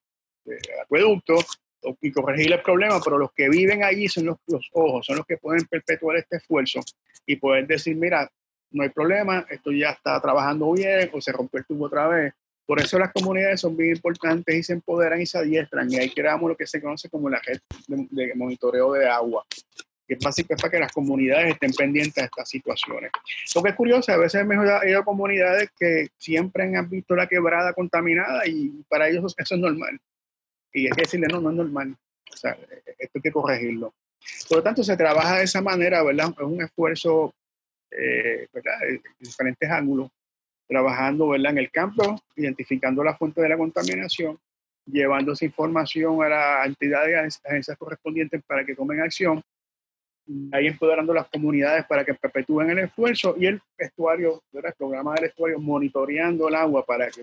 acueducto 0.82 1.36
y 2.00 2.10
corregir 2.10 2.52
el 2.52 2.62
problema, 2.62 3.00
pero 3.02 3.18
los 3.18 3.32
que 3.32 3.48
viven 3.48 3.84
allí 3.84 4.08
son 4.08 4.26
los, 4.26 4.38
los, 4.46 4.70
ojos, 4.72 5.06
son 5.06 5.16
los 5.16 5.26
que 5.26 5.36
pueden 5.36 5.66
perpetuar 5.66 6.16
este 6.16 6.36
esfuerzo 6.36 6.80
y 7.26 7.36
poder 7.36 7.66
decir, 7.66 7.96
mira, 7.96 8.30
no 8.70 8.82
hay 8.82 8.88
problema, 8.88 9.46
esto 9.50 9.70
ya 9.70 9.90
está 9.90 10.20
trabajando 10.20 10.72
bien 10.72 11.10
o 11.12 11.20
se 11.20 11.32
rompió 11.32 11.60
el 11.60 11.66
tubo 11.66 11.86
otra 11.86 12.08
vez. 12.08 12.34
Por 12.66 12.80
eso 12.80 12.98
las 12.98 13.12
comunidades 13.12 13.60
son 13.60 13.76
bien 13.76 13.96
importantes 13.96 14.54
y 14.54 14.62
se 14.62 14.72
empoderan 14.72 15.20
y 15.20 15.26
se 15.26 15.38
adiestran 15.38 15.90
y 15.92 15.96
ahí 15.96 16.10
creamos 16.10 16.48
lo 16.48 16.56
que 16.56 16.66
se 16.66 16.80
conoce 16.80 17.10
como 17.10 17.28
la 17.28 17.40
red 17.44 17.58
de, 17.88 18.34
monitoreo 18.34 18.92
de 18.92 19.06
agua, 19.08 19.44
que 20.06 20.14
es 20.14 20.18
básicamente 20.18 20.62
para 20.62 20.70
que 20.70 20.78
las 20.80 20.92
comunidades 20.92 21.52
estén 21.52 21.72
pendientes 21.72 22.14
de 22.14 22.24
estas 22.24 22.48
situaciones. 22.48 23.10
Lo 23.54 23.62
que 23.62 23.70
es 23.70 23.76
curioso, 23.76 24.12
a 24.12 24.16
veces 24.16 24.46
mejor 24.46 24.68
hay 24.68 24.94
comunidades 25.04 25.70
que 25.78 26.08
siempre 26.16 26.64
han 26.74 26.88
visto 26.88 27.14
la 27.14 27.26
quebrada 27.26 27.74
contaminada 27.74 28.46
y 28.46 28.70
para 28.88 29.08
ellos 29.08 29.34
eso 29.36 29.54
es 29.54 29.60
normal 29.60 30.00
y 30.74 30.88
es 30.88 30.96
decirle, 30.96 31.28
no, 31.30 31.40
no 31.40 31.50
es 31.50 31.56
normal, 31.56 31.96
o 32.32 32.36
sea, 32.36 32.58
esto 32.98 33.18
hay 33.18 33.22
que 33.22 33.32
corregirlo. 33.32 33.94
Por 34.48 34.58
lo 34.58 34.62
tanto, 34.62 34.82
se 34.82 34.96
trabaja 34.96 35.38
de 35.38 35.44
esa 35.44 35.62
manera, 35.62 36.02
¿verdad? 36.02 36.34
Es 36.36 36.44
un 36.44 36.62
esfuerzo, 36.62 37.32
eh, 37.90 38.48
¿verdad? 38.52 38.80
De 38.80 39.00
diferentes 39.20 39.70
ángulos, 39.70 40.10
trabajando, 40.68 41.28
¿verdad? 41.28 41.52
En 41.52 41.58
el 41.58 41.70
campo, 41.70 42.20
identificando 42.36 43.04
la 43.04 43.14
fuente 43.14 43.40
de 43.40 43.48
la 43.48 43.56
contaminación, 43.56 44.38
llevando 44.86 45.32
esa 45.32 45.44
información 45.44 46.22
a 46.22 46.28
las 46.28 46.66
entidades, 46.66 47.40
agencias 47.44 47.76
correspondientes 47.78 48.42
para 48.46 48.64
que 48.64 48.74
tomen 48.74 49.00
acción, 49.00 49.42
ahí 50.52 50.66
empoderando 50.66 51.12
a 51.12 51.16
las 51.16 51.28
comunidades 51.28 51.84
para 51.86 52.04
que 52.04 52.14
perpetúen 52.14 52.70
el 52.70 52.78
esfuerzo 52.78 53.34
y 53.38 53.46
el 53.46 53.60
estuario, 53.76 54.42
¿verdad? 54.52 54.70
el 54.70 54.76
programa 54.76 55.14
del 55.14 55.24
estuario 55.24 55.58
monitoreando 55.60 56.48
el 56.48 56.54
agua 56.54 56.84
para 56.84 57.08
que 57.10 57.22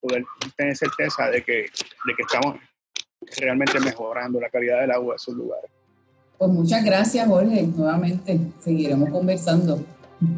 poder 0.00 0.24
tener 0.56 0.76
certeza 0.76 1.30
de 1.30 1.42
que, 1.42 1.52
de 1.62 2.14
que 2.16 2.22
estamos 2.22 2.56
realmente 3.38 3.78
mejorando 3.78 4.40
la 4.40 4.50
calidad 4.50 4.80
del 4.80 4.90
agua 4.90 5.14
de 5.14 5.16
esos 5.16 5.34
lugares. 5.34 5.70
Pues 6.38 6.50
muchas 6.50 6.84
gracias, 6.84 7.28
Jorge. 7.28 7.62
Nuevamente 7.62 8.40
seguiremos 8.58 9.10
conversando. 9.10 9.80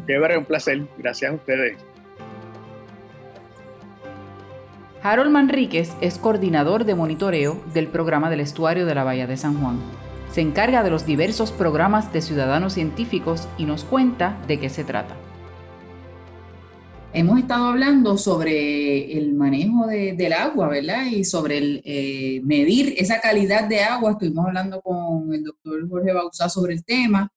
Chévere, 0.05 0.37
un 0.37 0.45
placer. 0.45 0.85
Gracias 0.99 1.31
a 1.31 1.33
ustedes. 1.33 1.94
Harold 5.05 5.29
Manríquez 5.29 5.91
es 6.01 6.17
coordinador 6.17 6.83
de 6.83 6.95
monitoreo 6.95 7.61
del 7.75 7.87
programa 7.87 8.31
del 8.31 8.39
estuario 8.39 8.87
de 8.87 8.95
la 8.95 9.03
Bahía 9.03 9.27
de 9.27 9.37
San 9.37 9.61
Juan. 9.61 9.79
Se 10.31 10.41
encarga 10.41 10.81
de 10.81 10.89
los 10.89 11.05
diversos 11.05 11.51
programas 11.51 12.11
de 12.11 12.23
ciudadanos 12.23 12.73
científicos 12.73 13.47
y 13.59 13.65
nos 13.65 13.83
cuenta 13.83 14.35
de 14.47 14.59
qué 14.59 14.67
se 14.67 14.83
trata 14.83 15.15
hemos 17.13 17.39
estado 17.39 17.67
hablando 17.67 18.17
sobre 18.17 19.17
el 19.17 19.35
manejo 19.35 19.87
del 19.87 20.33
agua, 20.33 20.67
¿verdad? 20.67 21.05
Y 21.05 21.23
sobre 21.23 21.59
el, 21.59 21.81
eh, 21.85 22.41
medir 22.43 22.95
esa 22.97 23.21
calidad 23.21 23.69
de 23.69 23.79
agua. 23.79 24.11
Estuvimos 24.11 24.47
hablando 24.47 24.81
con 24.81 25.33
el 25.33 25.43
doctor 25.45 25.87
Jorge 25.87 26.11
Bauzá 26.11 26.49
sobre 26.49 26.73
el 26.73 26.83
tema, 26.83 27.31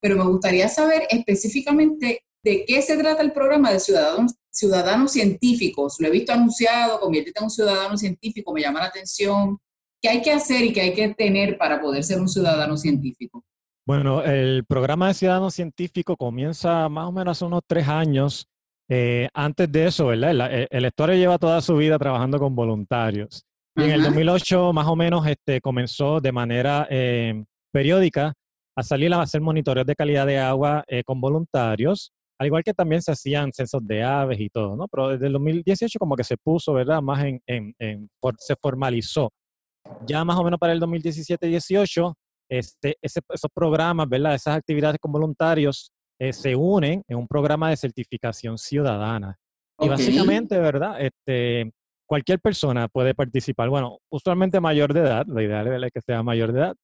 pero 0.00 0.16
me 0.16 0.24
gustaría 0.24 0.66
saber 0.70 1.02
específicamente 1.10 2.22
de 2.48 2.64
qué 2.64 2.80
se 2.80 2.96
trata 2.96 3.22
el 3.22 3.32
programa 3.32 3.70
de 3.70 3.80
ciudadanos, 3.80 4.34
ciudadanos 4.50 5.12
científicos. 5.12 5.96
Lo 5.98 6.08
he 6.08 6.10
visto 6.10 6.32
anunciado, 6.32 6.98
conviértete 6.98 7.38
en 7.38 7.44
un 7.44 7.50
ciudadano 7.50 7.96
científico, 7.96 8.52
me 8.52 8.62
llama 8.62 8.80
la 8.80 8.86
atención. 8.86 9.58
¿Qué 10.00 10.08
hay 10.08 10.22
que 10.22 10.32
hacer 10.32 10.64
y 10.64 10.72
qué 10.72 10.80
hay 10.80 10.94
que 10.94 11.08
tener 11.10 11.58
para 11.58 11.80
poder 11.80 12.02
ser 12.04 12.20
un 12.20 12.28
ciudadano 12.28 12.76
científico? 12.76 13.44
Bueno, 13.86 14.22
el 14.22 14.64
programa 14.64 15.08
de 15.08 15.14
ciudadano 15.14 15.50
científico 15.50 16.16
comienza 16.16 16.88
más 16.88 17.08
o 17.08 17.12
menos 17.12 17.36
hace 17.36 17.44
unos 17.44 17.62
tres 17.66 17.86
años 17.86 18.46
eh, 18.88 19.28
antes 19.34 19.70
de 19.70 19.86
eso, 19.86 20.06
¿verdad? 20.06 20.66
El, 20.70 20.84
estuario 20.86 21.16
lleva 21.16 21.38
toda 21.38 21.60
su 21.60 21.76
vida 21.76 21.98
trabajando 21.98 22.38
con 22.38 22.54
voluntarios. 22.54 23.44
Y 23.76 23.82
en 23.82 23.90
el 23.90 24.02
2008, 24.02 24.72
más 24.72 24.86
o 24.86 24.96
menos, 24.96 25.26
este, 25.26 25.60
comenzó 25.60 26.20
de 26.20 26.32
manera 26.32 26.86
eh, 26.90 27.44
periódica 27.70 28.32
a 28.74 28.82
salir 28.82 29.12
a 29.12 29.20
hacer 29.20 29.40
monitoreos 29.40 29.86
de 29.86 29.94
calidad 29.94 30.26
de 30.26 30.38
agua 30.38 30.84
eh, 30.86 31.02
con 31.04 31.20
voluntarios, 31.20 32.12
al 32.38 32.46
igual 32.46 32.62
que 32.62 32.72
también 32.72 33.02
se 33.02 33.12
hacían 33.12 33.52
censos 33.52 33.84
de 33.86 34.02
aves 34.02 34.38
y 34.40 34.48
todo, 34.48 34.76
¿no? 34.76 34.86
Pero 34.88 35.08
desde 35.10 35.26
el 35.26 35.32
2018 35.32 35.98
como 35.98 36.14
que 36.14 36.24
se 36.24 36.36
puso, 36.36 36.72
¿verdad? 36.72 37.02
Más 37.02 37.24
en, 37.24 37.42
en, 37.46 38.10
se 38.38 38.54
formalizó. 38.56 39.32
Ya 40.06 40.24
más 40.24 40.36
o 40.38 40.44
menos 40.44 40.60
para 40.60 40.72
el 40.72 40.80
2017-18, 40.80 42.14
este, 42.50 42.96
esos 43.02 43.50
programas, 43.52 44.08
¿verdad? 44.08 44.34
Esas 44.34 44.56
actividades 44.56 44.98
con 45.00 45.12
voluntarios 45.12 45.92
eh, 46.20 46.32
se 46.32 46.54
unen 46.54 47.02
en 47.08 47.18
un 47.18 47.26
programa 47.26 47.70
de 47.70 47.76
certificación 47.76 48.56
ciudadana. 48.56 49.36
Y 49.80 49.88
básicamente, 49.88 50.58
¿verdad? 50.58 51.00
Este, 51.00 51.72
cualquier 52.06 52.40
persona 52.40 52.88
puede 52.88 53.14
participar. 53.14 53.68
Bueno, 53.68 53.98
usualmente 54.10 54.60
mayor 54.60 54.92
de 54.92 55.00
edad, 55.00 55.26
la 55.26 55.42
ideal 55.42 55.84
es 55.84 55.92
que 55.92 56.00
sea 56.00 56.22
mayor 56.22 56.52
de 56.52 56.60
edad, 56.60 56.76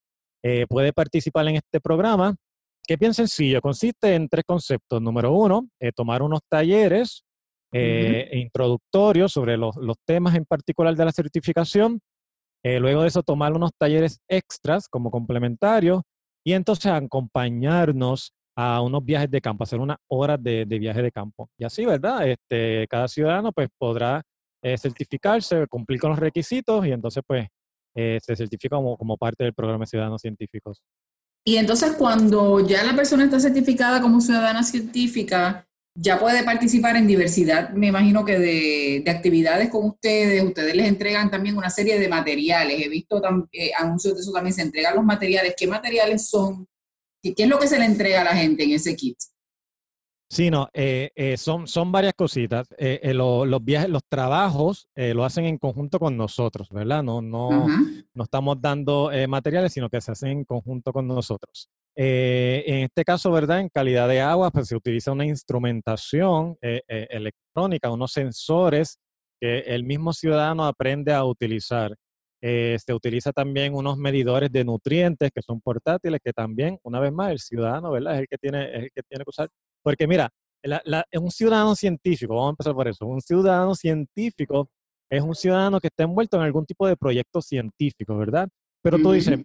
eh, 0.42 0.66
puede 0.68 0.92
participar 0.92 1.48
en 1.48 1.56
este 1.56 1.80
programa, 1.80 2.36
que 2.86 2.94
es 2.94 3.00
bien 3.00 3.14
sencillo. 3.14 3.60
Consiste 3.60 4.14
en 4.14 4.28
tres 4.28 4.44
conceptos. 4.46 5.00
Número 5.00 5.32
uno, 5.32 5.68
eh, 5.80 5.92
tomar 5.92 6.22
unos 6.22 6.40
talleres 6.48 7.24
introductorios 7.76 9.32
sobre 9.32 9.56
los, 9.56 9.74
los, 9.74 9.96
temas 10.06 10.36
en 10.36 10.44
particular 10.44 10.94
de 10.94 11.06
la 11.06 11.10
certificación. 11.10 11.98
luego 12.62 13.02
de 13.02 13.08
eso, 13.08 13.24
tomar 13.24 13.52
unos 13.52 13.72
talleres 13.76 14.20
extras 14.28 14.88
como 14.88 15.10
complementarios 15.10 16.02
y 16.44 16.52
entonces 16.52 16.92
acompañarnos 16.92 18.32
a 18.56 18.80
unos 18.80 19.04
viajes 19.04 19.30
de 19.30 19.40
campo, 19.40 19.64
hacer 19.64 19.80
unas 19.80 19.96
horas 20.08 20.42
de, 20.42 20.64
viaje 20.64 21.02
de 21.02 21.10
campo. 21.10 21.48
Y 21.58 21.64
así, 21.64 21.84
¿verdad? 21.84 22.28
Este, 22.28 22.86
cada 22.88 23.08
ciudadano 23.08 23.52
pues 23.52 23.68
podrá 23.76 24.22
eh, 24.62 24.78
certificarse, 24.78 25.66
cumplir 25.66 26.00
con 26.00 26.10
los 26.10 26.18
requisitos 26.18 26.86
y 26.86 26.92
entonces 26.92 27.22
pues 27.26 27.48
eh, 27.96 28.18
se 28.22 28.36
certifica 28.36 28.76
como, 28.76 28.96
como 28.96 29.16
parte 29.16 29.44
del 29.44 29.54
programa 29.54 29.82
de 29.82 29.88
Ciudadanos 29.88 30.20
Científicos. 30.20 30.80
Y 31.46 31.56
entonces 31.56 31.92
cuando 31.92 32.66
ya 32.66 32.82
la 32.82 32.96
persona 32.96 33.24
está 33.24 33.38
certificada 33.38 34.00
como 34.00 34.20
ciudadana 34.20 34.62
científica, 34.62 35.68
ya 35.96 36.18
puede 36.18 36.42
participar 36.42 36.96
en 36.96 37.06
diversidad, 37.06 37.70
me 37.70 37.86
imagino 37.86 38.24
que 38.24 38.38
de, 38.38 39.04
actividades 39.08 39.68
con 39.68 39.86
ustedes, 39.86 40.42
ustedes 40.42 40.74
les 40.74 40.88
entregan 40.88 41.30
también 41.30 41.56
una 41.56 41.70
serie 41.70 42.00
de 42.00 42.08
materiales, 42.08 42.84
he 42.84 42.88
visto 42.88 43.22
eh, 43.52 43.70
anuncios 43.78 44.14
de 44.14 44.20
eso 44.22 44.32
también, 44.32 44.54
se 44.54 44.62
entregan 44.62 44.96
los 44.96 45.04
materiales, 45.04 45.54
¿qué 45.56 45.68
materiales 45.68 46.28
son? 46.28 46.66
¿Qué, 47.22 47.34
es 47.36 47.48
lo 47.48 47.60
que 47.60 47.68
se 47.68 47.78
le 47.78 47.84
entrega 47.84 48.22
a 48.22 48.24
la 48.24 48.36
gente 48.36 48.64
en 48.64 48.72
ese 48.72 48.96
kit? 48.96 49.16
Sí, 50.34 50.50
no, 50.50 50.68
eh, 50.72 51.10
eh, 51.14 51.36
son, 51.36 51.66
son 51.68 51.92
varias 51.92 52.14
cositas. 52.14 52.68
los 52.78 53.64
viajes, 53.64 53.88
los 53.88 54.02
trabajos 54.08 54.88
lo 54.96 55.24
hacen 55.24 55.44
en 55.44 55.58
conjunto 55.58 55.98
con 55.98 56.16
nosotros, 56.16 56.68
¿verdad? 56.70 57.02
No, 57.02 57.22
no, 57.22 57.66
no 58.14 58.24
estamos 58.24 58.60
dando 58.60 59.10
materiales, 59.28 59.72
sino 59.72 59.88
que 59.88 60.00
se 60.00 60.12
hacen 60.12 60.30
en 60.30 60.44
conjunto 60.44 60.92
con 60.92 61.06
nosotros. 61.06 61.70
Eh, 61.96 62.64
en 62.66 62.84
este 62.84 63.04
caso, 63.04 63.30
¿verdad? 63.30 63.60
En 63.60 63.68
calidad 63.68 64.08
de 64.08 64.20
agua, 64.20 64.50
pues 64.50 64.68
se 64.68 64.76
utiliza 64.76 65.12
una 65.12 65.26
instrumentación 65.26 66.56
eh, 66.60 66.82
eh, 66.88 67.06
electrónica, 67.10 67.90
unos 67.90 68.12
sensores 68.12 68.98
que 69.40 69.60
el 69.60 69.84
mismo 69.84 70.12
ciudadano 70.12 70.64
aprende 70.66 71.12
a 71.12 71.24
utilizar. 71.24 71.94
se 72.42 72.92
utiliza 72.92 73.32
también 73.32 73.74
unos 73.74 73.96
medidores 73.96 74.50
de 74.52 74.64
nutrientes 74.64 75.30
que 75.34 75.40
son 75.42 75.60
portátiles, 75.60 76.20
que 76.22 76.32
también, 76.32 76.78
una 76.82 77.00
vez 77.00 77.12
más, 77.12 77.30
el 77.32 77.38
ciudadano, 77.38 77.92
¿verdad? 77.92 78.14
Es 78.16 78.20
el 78.22 78.28
que 78.28 78.38
tiene, 78.38 78.64
es 78.64 78.82
el 78.84 78.90
que, 78.94 79.02
tiene 79.02 79.24
que 79.24 79.30
usar. 79.30 79.48
Porque 79.84 80.08
mira, 80.08 80.30
un 81.20 81.30
ciudadano 81.30 81.76
científico, 81.76 82.34
vamos 82.34 82.48
a 82.48 82.50
empezar 82.50 82.74
por 82.74 82.88
eso, 82.88 83.06
un 83.06 83.20
ciudadano 83.20 83.74
científico 83.74 84.68
es 85.10 85.22
un 85.22 85.34
ciudadano 85.34 85.78
que 85.80 85.88
está 85.88 86.04
envuelto 86.04 86.36
en 86.38 86.42
algún 86.42 86.64
tipo 86.64 86.86
de 86.88 86.96
proyecto 86.96 87.42
científico, 87.42 88.16
¿verdad? 88.16 88.48
Pero 88.82 88.98
tú 88.98 89.12
dices, 89.12 89.38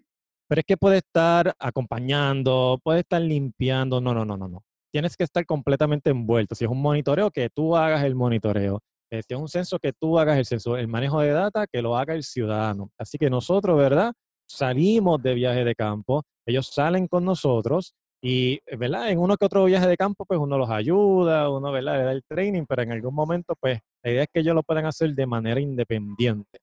pero 0.47 0.59
es 0.59 0.65
que 0.65 0.77
puede 0.77 0.97
estar 0.97 1.53
acompañando, 1.59 2.79
puede 2.83 3.01
estar 3.01 3.21
limpiando. 3.21 4.01
No, 4.01 4.13
no, 4.13 4.25
no, 4.25 4.35
no, 4.35 4.47
no. 4.47 4.63
Tienes 4.91 5.15
que 5.15 5.23
estar 5.23 5.45
completamente 5.45 6.09
envuelto. 6.09 6.55
Si 6.55 6.65
es 6.65 6.71
un 6.71 6.81
monitoreo, 6.81 7.29
que 7.29 7.49
tú 7.49 7.75
hagas 7.75 8.03
el 8.03 8.15
monitoreo. 8.15 8.81
Eh, 9.11 9.21
si 9.27 9.33
es 9.33 9.39
un 9.39 9.47
censo, 9.47 9.77
que 9.77 9.93
tú 9.93 10.17
hagas 10.17 10.37
el 10.37 10.45
censo. 10.45 10.75
El 10.75 10.87
manejo 10.87 11.21
de 11.21 11.31
data, 11.31 11.67
que 11.71 11.81
lo 11.81 11.95
haga 11.95 12.15
el 12.15 12.23
ciudadano. 12.23 12.89
Así 12.97 13.17
que 13.17 13.29
nosotros, 13.29 13.77
¿verdad? 13.77 14.13
Salimos 14.49 15.21
de 15.21 15.35
viaje 15.35 15.63
de 15.63 15.75
campo, 15.75 16.23
ellos 16.47 16.67
salen 16.73 17.07
con 17.07 17.23
nosotros 17.23 17.93
y, 18.21 18.59
¿verdad? 18.77 19.09
En 19.09 19.19
uno 19.19 19.37
que 19.37 19.45
otro 19.45 19.65
viaje 19.65 19.87
de 19.87 19.97
campo, 19.97 20.25
pues 20.25 20.39
uno 20.39 20.57
los 20.57 20.69
ayuda, 20.69 21.49
uno, 21.49 21.71
¿verdad? 21.71 21.97
Le 21.97 22.03
da 22.03 22.11
el 22.11 22.23
training, 22.27 22.65
pero 22.67 22.81
en 22.81 22.91
algún 22.91 23.13
momento, 23.15 23.55
pues 23.59 23.79
la 24.03 24.11
idea 24.11 24.23
es 24.23 24.29
que 24.33 24.41
ellos 24.41 24.55
lo 24.55 24.63
puedan 24.63 24.85
hacer 24.85 25.13
de 25.13 25.25
manera 25.25 25.59
independiente. 25.59 26.59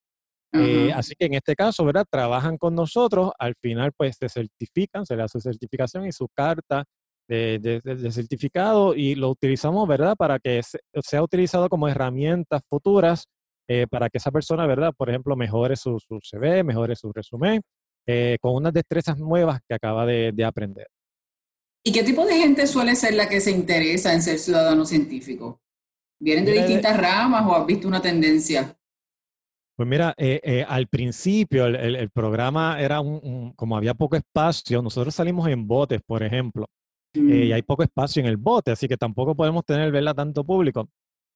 Eh, 0.53 0.91
así 0.95 1.15
que 1.19 1.27
en 1.27 1.35
este 1.35 1.55
caso, 1.55 1.85
¿verdad? 1.85 2.07
Trabajan 2.11 2.57
con 2.57 2.75
nosotros, 2.75 3.31
al 3.39 3.55
final 3.61 3.93
pues 3.97 4.17
se 4.19 4.29
certifican, 4.29 5.05
se 5.05 5.17
le 5.17 5.23
hace 5.23 5.41
certificación 5.41 6.07
y 6.07 6.13
su 6.13 6.29
carta 6.35 6.85
de, 7.29 7.83
certificado 8.11 8.95
y 8.95 9.17
lo 9.17 9.31
utilizamos, 9.31 9.87
¿verdad? 9.89 10.17
Para 10.17 10.39
que 10.39 10.61
sea 11.03 11.23
utilizado 11.23 11.69
como 11.69 11.89
herramientas 11.89 12.63
futuras 12.69 13.27
eh, 13.69 13.87
para 13.91 14.09
que 14.09 14.19
esa 14.19 14.31
persona, 14.31 14.67
¿verdad? 14.67 14.93
Por 14.97 15.11
ejemplo, 15.11 15.37
mejore 15.37 15.77
su, 15.77 15.99
su 15.99 16.21
CV, 16.23 16.63
mejore 16.63 16.95
su 16.95 17.13
resumen, 17.13 17.61
eh, 18.07 18.39
con 18.41 18.55
unas 18.55 18.73
destrezas 18.73 19.19
nuevas 19.19 19.61
que 19.69 19.75
acaba 19.75 20.07
de, 20.07 20.33
aprender. 20.45 20.87
¿Y 21.87 21.93
qué 21.93 22.03
tipo 22.03 22.27
de 22.27 22.37
gente 22.37 22.67
suele 22.67 22.97
ser 22.97 23.15
la 23.15 23.29
que 23.29 23.41
se 23.41 23.53
interesa 23.53 24.13
en 24.13 24.21
ser 24.21 24.41
ciudadano 24.41 24.85
científico? 24.85 25.61
¿Vienen 26.21 26.45
de 26.45 26.55
distintas 26.55 26.97
ramas 26.97 27.47
o 27.47 27.55
has 27.55 27.65
visto 27.65 27.87
una 27.87 28.03
tendencia? 28.03 28.77
Pues 29.77 29.89
mira, 29.89 30.13
eh, 30.17 30.41
eh, 30.43 30.65
al 30.69 30.89
principio 30.89 31.67
el, 31.67 32.11
programa 32.11 32.81
era 32.81 33.01
un, 33.01 33.53
como 33.53 33.77
había 33.77 33.95
poco 33.95 34.17
espacio, 34.17 34.83
nosotros 34.83 35.15
salimos 35.15 35.47
en 35.47 35.69
botes, 35.69 36.01
por 36.05 36.25
ejemplo, 36.25 36.67
eh, 37.15 37.21
y 37.21 37.51
mm. 37.51 37.53
hay 37.53 37.63
poco 37.63 37.85
espacio 37.85 38.19
en 38.19 38.27
el 38.27 38.37
bote, 38.37 38.73
así 38.73 38.89
que 38.89 38.97
tampoco 38.97 39.37
podemos 39.37 39.65
tener, 39.65 39.93
verla 39.93 40.13
tanto 40.13 40.43
público. 40.43 40.89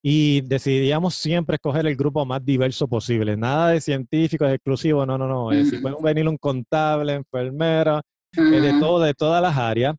Y 0.03 0.41
decidíamos 0.41 1.15
siempre 1.15 1.57
escoger 1.57 1.87
el 1.87 1.95
grupo 1.95 2.27
más 2.27 2.45
diverso 2.45 2.89
posible, 2.89 3.37
nada 3.37 3.69
de 3.69 3.81
científicos 3.81 4.51
exclusivos, 4.51 5.07
no, 5.07 5.17
no, 5.17 5.29
no, 5.29 5.65
si 5.65 5.77
pueden 5.79 6.03
venir 6.03 6.27
un 6.27 6.39
contable, 6.39 7.15
enfermera, 7.15 8.03
de 8.33 8.81
todo, 8.81 8.99
de 8.99 9.15
todas 9.15 9.41
las 9.41 9.57
áreas. 9.57 9.95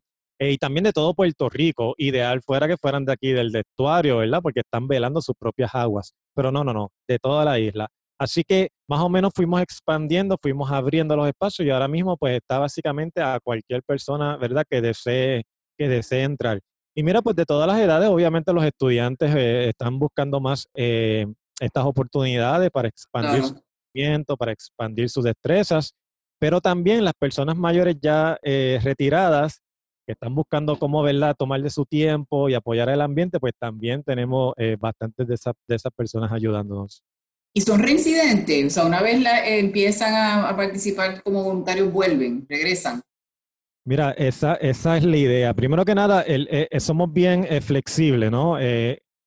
Y 0.50 0.58
también 0.58 0.84
de 0.84 0.92
todo 0.92 1.14
Puerto 1.14 1.48
Rico, 1.48 1.94
ideal 1.98 2.40
fuera 2.42 2.66
que 2.66 2.76
fueran 2.76 3.04
de 3.04 3.12
aquí 3.12 3.32
del 3.32 3.54
estuario, 3.54 4.18
¿verdad? 4.18 4.40
Porque 4.42 4.60
están 4.60 4.88
velando 4.88 5.20
sus 5.20 5.34
propias 5.38 5.74
aguas. 5.74 6.14
Pero 6.34 6.50
no, 6.50 6.64
no, 6.64 6.72
no, 6.72 6.90
de 7.08 7.18
toda 7.18 7.44
la 7.44 7.58
isla. 7.58 7.88
Así 8.18 8.44
que 8.44 8.68
más 8.88 9.00
o 9.00 9.08
menos 9.08 9.32
fuimos 9.34 9.60
expandiendo, 9.60 10.38
fuimos 10.40 10.70
abriendo 10.70 11.16
los 11.16 11.26
espacios 11.26 11.66
y 11.66 11.70
ahora 11.70 11.88
mismo 11.88 12.16
pues 12.16 12.36
está 12.36 12.58
básicamente 12.58 13.20
a 13.20 13.40
cualquier 13.42 13.82
persona, 13.82 14.36
¿verdad?, 14.36 14.64
que 14.70 14.80
desee, 14.80 15.42
que 15.76 15.88
desee 15.88 16.22
entrar. 16.22 16.60
Y 16.94 17.02
mira, 17.02 17.22
pues 17.22 17.34
de 17.36 17.46
todas 17.46 17.66
las 17.66 17.78
edades, 17.80 18.08
obviamente 18.08 18.52
los 18.52 18.64
estudiantes 18.64 19.34
eh, 19.34 19.70
están 19.70 19.98
buscando 19.98 20.40
más 20.40 20.68
eh, 20.74 21.26
estas 21.58 21.84
oportunidades 21.84 22.70
para 22.70 22.88
expandir 22.88 23.42
su 23.42 23.54
conocimiento, 23.54 24.36
para 24.36 24.52
expandir 24.52 25.08
sus 25.08 25.24
destrezas, 25.24 25.94
pero 26.38 26.60
también 26.60 27.04
las 27.04 27.14
personas 27.14 27.56
mayores 27.56 27.96
ya 28.00 28.38
eh, 28.42 28.78
retiradas 28.82 29.61
que 30.06 30.12
están 30.12 30.34
buscando 30.34 30.78
cómo, 30.78 31.02
¿verdad?, 31.02 31.34
tomar 31.38 31.62
de 31.62 31.70
su 31.70 31.84
tiempo 31.84 32.48
y 32.48 32.54
apoyar 32.54 32.88
el 32.88 33.00
ambiente, 33.00 33.38
pues 33.40 33.52
también 33.58 34.02
tenemos 34.02 34.54
bastantes 34.78 35.28
de, 35.28 35.52
de 35.68 35.76
esas 35.76 35.92
personas 35.94 36.32
ayudándonos. 36.32 37.02
Y 37.54 37.60
son 37.60 37.80
reincidentes, 37.80 38.66
o 38.66 38.70
sea, 38.70 38.86
una 38.86 39.02
vez 39.02 39.20
la, 39.20 39.46
empiezan 39.46 40.14
a, 40.14 40.56
participar 40.56 41.22
como 41.22 41.44
voluntarios, 41.44 41.92
vuelven, 41.92 42.46
regresan. 42.48 43.02
Mira, 43.84 44.12
esa, 44.12 44.54
esa 44.54 44.96
es 44.96 45.04
la 45.04 45.16
idea. 45.16 45.52
Primero 45.52 45.84
que 45.84 45.94
nada, 45.94 46.22
el, 46.22 46.48
eh, 46.50 46.68
eh, 46.70 46.80
somos 46.80 47.12
bien 47.12 47.46
eh, 47.50 47.60
flexibles, 47.60 48.30
¿no? 48.30 48.56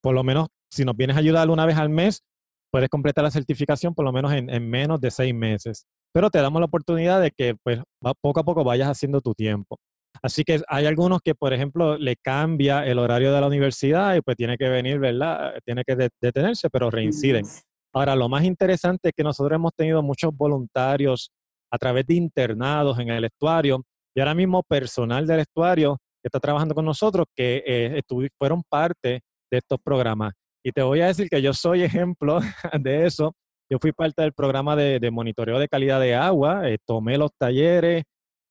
por 0.01 0.13
lo 0.13 0.24
menos, 0.24 0.48
si 0.72 0.86
nos 0.86 0.96
vienes 0.96 1.15
a 1.15 1.20
ayudar 1.20 1.50
una 1.50 1.65
vez 1.65 1.77
al 1.77 1.89
mes, 1.89 2.24
puedes 2.72 2.89
completar 2.89 3.24
la 3.24 3.32
certificación 3.32 3.94
por 3.94 4.05
lo 4.05 4.12
menos 4.12 4.34
en, 4.34 4.50
en, 4.50 4.70
menos 4.70 5.00
de 5.01 5.12
seis 5.12 5.34
meses. 5.34 5.86
Pero 6.12 6.29
te 6.29 6.39
damos 6.39 6.60
la 6.60 6.65
oportunidad 6.65 7.22
de 7.22 7.32
que, 7.32 7.55
pues, 7.63 7.79
poco 8.22 8.39
a 8.39 8.44
poco 8.44 8.63
vayas 8.63 8.89
haciendo 8.89 9.22
tu 9.22 9.36
tiempo. 9.36 9.77
Así 10.22 10.43
que 10.43 10.62
hay 10.67 10.86
algunos 10.86 11.19
que, 11.24 11.36
por 11.36 11.53
ejemplo, 11.53 11.98
le 11.98 12.15
cambia 12.15 12.86
el 12.86 13.00
horario 13.00 13.34
de 13.34 13.41
la 13.41 13.48
universidad 13.48 14.15
y 14.15 14.22
pues 14.22 14.38
tiene 14.38 14.57
que 14.57 14.69
venir, 14.69 15.00
¿verdad? 15.00 15.53
Tiene 15.65 15.84
que 15.86 16.10
detenerse, 16.22 16.69
pero 16.69 16.89
reinciden. 16.89 17.45
Ahora, 17.93 18.15
lo 18.15 18.27
más 18.27 18.43
interesante 18.43 19.10
es 19.10 19.13
que 19.15 19.24
nosotros 19.24 19.55
hemos 19.55 19.74
tenido 19.74 20.01
muchos 20.03 20.36
voluntarios 20.36 21.31
a 21.72 21.77
través 21.77 22.05
de 22.05 22.15
internados 22.15 23.00
en 23.00 23.10
el 23.10 23.25
estuario 23.25 23.84
y 24.15 24.19
ahora 24.19 24.34
mismo 24.34 24.63
personal 24.63 25.27
del 25.27 25.41
estuario 25.41 25.98
que 26.22 26.27
está 26.27 26.39
trabajando 26.39 26.74
con 26.74 26.86
nosotros 26.86 27.25
que 27.36 27.63
eh, 27.65 28.01
fueron 28.38 28.63
parte 28.67 29.22
de 29.51 29.57
estos 29.57 29.77
programas. 29.84 30.34
Y 30.63 30.72
te 30.72 30.81
voy 30.81 31.01
a 31.01 31.07
decir 31.07 31.29
que 31.29 31.41
yo 31.41 31.53
soy 31.53 31.84
ejemplo 31.84 32.39
de 32.81 33.05
eso. 33.05 33.34
Yo 33.69 33.77
fui 33.79 33.91
parte 33.91 34.22
del 34.22 34.34
programa 34.34 34.75
de, 34.75 35.12
monitoreo 35.12 35.60
de 35.60 35.67
calidad 35.67 36.00
de 36.00 36.15
agua, 36.15 36.69
eh, 36.69 36.77
tomé 36.86 37.17
los 37.17 37.31
talleres, 37.38 38.03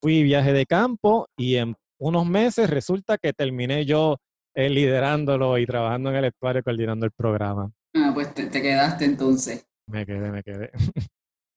fui 0.05 0.23
viaje 0.23 0.53
de 0.53 0.67
campo 0.67 1.31
y 1.35 1.57
en 1.57 1.75
unos 1.99 2.27
meses 2.27 2.69
resulta 2.69 3.17
que 3.17 3.33
terminé 3.33 3.87
yo 3.87 4.19
eh, 4.55 4.69
liderándolo 4.69 5.57
y 5.57 5.65
trabajando 5.65 6.11
en 6.11 6.17
el 6.17 6.27
estuario 6.27 6.63
coordinando 6.63 7.07
el 7.07 7.13
programa. 7.13 7.73
Ah, 7.95 8.11
pues 8.13 8.35
te, 8.35 8.51
quedaste 8.51 9.07
entonces. 9.07 9.67
Me 9.87 10.05
quedé, 10.05 10.31
me 10.31 10.43
quedé. 10.43 10.71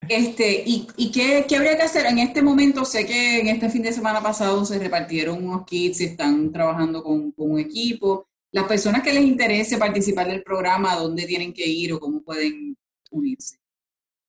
Este, 0.09 0.63
¿Y, 0.65 0.87
y 0.95 1.11
qué, 1.11 1.43
qué, 1.49 1.57
habría 1.57 1.75
que 1.75 1.83
hacer? 1.83 2.05
En 2.05 2.19
este 2.19 2.41
momento 2.41 2.85
sé 2.85 3.05
que 3.05 3.41
en 3.41 3.47
este 3.47 3.69
fin 3.69 3.81
de 3.81 3.91
semana 3.91 4.21
pasado 4.21 4.63
se 4.63 4.79
repartieron 4.79 5.45
unos 5.45 5.65
kits 5.65 5.99
y 5.99 6.05
están 6.05 6.53
trabajando 6.53 7.03
con, 7.03 7.33
con 7.33 7.51
un 7.51 7.59
equipo. 7.59 8.25
Las 8.53 8.67
personas 8.67 9.03
que 9.03 9.11
les 9.11 9.25
interese 9.25 9.77
participar 9.77 10.27
del 10.27 10.43
programa, 10.43 10.93
¿a 10.93 10.99
dónde 10.99 11.25
tienen 11.25 11.51
que 11.51 11.67
ir 11.67 11.91
o 11.91 11.99
cómo 11.99 12.21
pueden 12.21 12.77
unirse? 13.11 13.57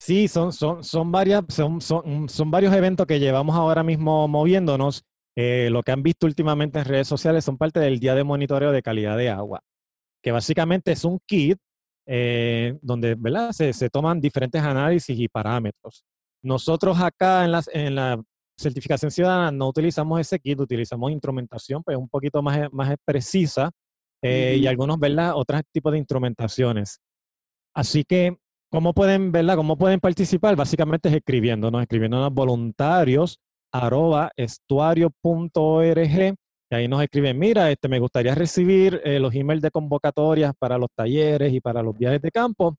Sí, 0.00 0.28
son, 0.28 0.52
son, 0.52 0.84
son, 0.84 1.10
varias, 1.10 1.42
son, 1.48 1.80
son, 1.80 2.28
son 2.28 2.50
varios 2.50 2.72
eventos 2.72 3.06
que 3.06 3.18
llevamos 3.18 3.56
ahora 3.56 3.82
mismo 3.82 4.28
moviéndonos. 4.28 5.02
Eh, 5.36 5.68
lo 5.70 5.82
que 5.82 5.92
han 5.92 6.02
visto 6.02 6.26
últimamente 6.26 6.78
en 6.78 6.84
redes 6.84 7.08
sociales 7.08 7.44
son 7.44 7.58
parte 7.58 7.80
del 7.80 7.98
Día 7.98 8.14
de 8.14 8.24
Monitoreo 8.24 8.72
de 8.72 8.82
Calidad 8.82 9.16
de 9.16 9.30
Agua, 9.30 9.60
que 10.22 10.32
básicamente 10.32 10.92
es 10.92 11.04
un 11.04 11.18
kit 11.26 11.58
eh, 12.06 12.78
donde 12.80 13.14
¿verdad? 13.16 13.52
Se, 13.52 13.72
se, 13.72 13.90
toman 13.90 14.20
diferentes 14.20 14.62
análisis 14.62 15.18
y 15.18 15.28
parámetros. 15.28 16.04
Nosotros 16.42 16.98
acá 17.00 17.44
en, 17.44 17.52
las, 17.52 17.68
en 17.72 17.94
la 17.94 18.20
certificación 18.56 19.10
ciudadana 19.10 19.52
no 19.52 19.68
utilizamos 19.68 20.20
ese 20.20 20.38
kit, 20.38 20.58
utilizamos 20.58 21.12
instrumentación 21.12 21.82
pues 21.82 21.96
un 21.96 22.08
poquito 22.08 22.42
más, 22.42 22.72
más 22.72 22.94
precisa 23.04 23.70
eh, 24.22 24.56
y 24.60 24.66
algunos, 24.66 24.98
¿verdad? 24.98 25.32
Otros 25.34 25.60
tipos 25.72 25.92
de 25.92 25.98
instrumentaciones. 25.98 26.98
Así 27.74 28.04
que, 28.04 28.36
¿cómo 28.70 28.94
pueden, 28.94 29.32
¿verdad? 29.32 29.56
¿Cómo 29.56 29.76
pueden 29.76 30.00
participar? 30.00 30.56
Básicamente 30.56 31.08
es 31.08 31.14
escribiéndonos, 31.14 31.82
escribiéndonos 31.82 32.32
voluntarios 32.32 33.38
arroba 33.72 34.30
estuario.org 34.36 36.34
y 36.70 36.74
ahí 36.74 36.86
nos 36.86 37.02
escriben, 37.02 37.38
mira, 37.38 37.70
este, 37.70 37.88
me 37.88 37.98
gustaría 37.98 38.34
recibir 38.34 39.00
eh, 39.04 39.18
los 39.18 39.34
emails 39.34 39.62
de 39.62 39.70
convocatorias 39.70 40.52
para 40.58 40.76
los 40.76 40.90
talleres 40.94 41.52
y 41.52 41.60
para 41.60 41.82
los 41.82 41.96
viajes 41.96 42.20
de 42.20 42.30
campo. 42.30 42.76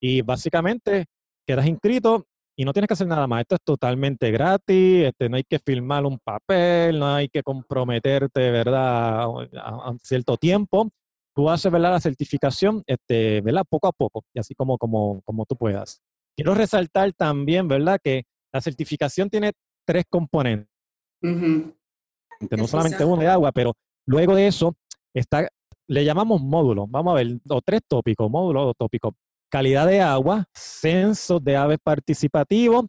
Y 0.00 0.22
básicamente 0.22 1.06
quedas 1.46 1.66
inscrito 1.66 2.26
y 2.56 2.64
no 2.64 2.72
tienes 2.72 2.88
que 2.88 2.94
hacer 2.94 3.06
nada 3.06 3.28
más. 3.28 3.42
Esto 3.42 3.54
es 3.54 3.60
totalmente 3.62 4.32
gratis, 4.32 5.04
este, 5.06 5.28
no 5.28 5.36
hay 5.36 5.44
que 5.44 5.60
firmar 5.60 6.04
un 6.04 6.18
papel, 6.18 6.98
no 6.98 7.14
hay 7.14 7.28
que 7.28 7.44
comprometerte, 7.44 8.50
¿verdad?, 8.50 9.28
a, 9.56 9.94
cierto 10.02 10.36
tiempo. 10.36 10.90
Tú 11.38 11.48
haces 11.48 11.70
¿verdad? 11.70 11.92
la 11.92 12.00
certificación 12.00 12.82
este, 12.84 13.40
¿verdad? 13.42 13.62
poco 13.70 13.86
a 13.86 13.92
poco, 13.92 14.24
y 14.34 14.40
así 14.40 14.56
como, 14.56 14.76
como, 14.76 15.22
como 15.22 15.46
tú 15.46 15.54
puedas. 15.54 16.02
Quiero 16.36 16.52
resaltar 16.52 17.12
también, 17.12 17.68
¿verdad?, 17.68 18.00
que 18.02 18.24
la 18.52 18.60
certificación 18.60 19.30
tiene 19.30 19.52
tres 19.86 20.04
componentes. 20.10 20.68
No 21.22 22.66
solamente 22.66 23.04
uno 23.04 23.22
de 23.22 23.28
agua, 23.28 23.52
pero 23.52 23.74
luego 24.04 24.34
de 24.34 24.48
eso 24.48 24.74
está, 25.14 25.48
le 25.86 26.04
llamamos 26.04 26.42
módulo. 26.42 26.88
Vamos 26.88 27.12
a 27.12 27.14
ver, 27.14 27.38
o 27.48 27.62
tres 27.62 27.82
tópicos, 27.86 28.28
módulo 28.28 28.70
o 28.70 28.74
tópico. 28.74 29.14
Calidad 29.48 29.86
de 29.86 30.00
agua, 30.00 30.44
censo 30.52 31.38
de 31.38 31.54
aves 31.56 31.78
participativos 31.80 32.86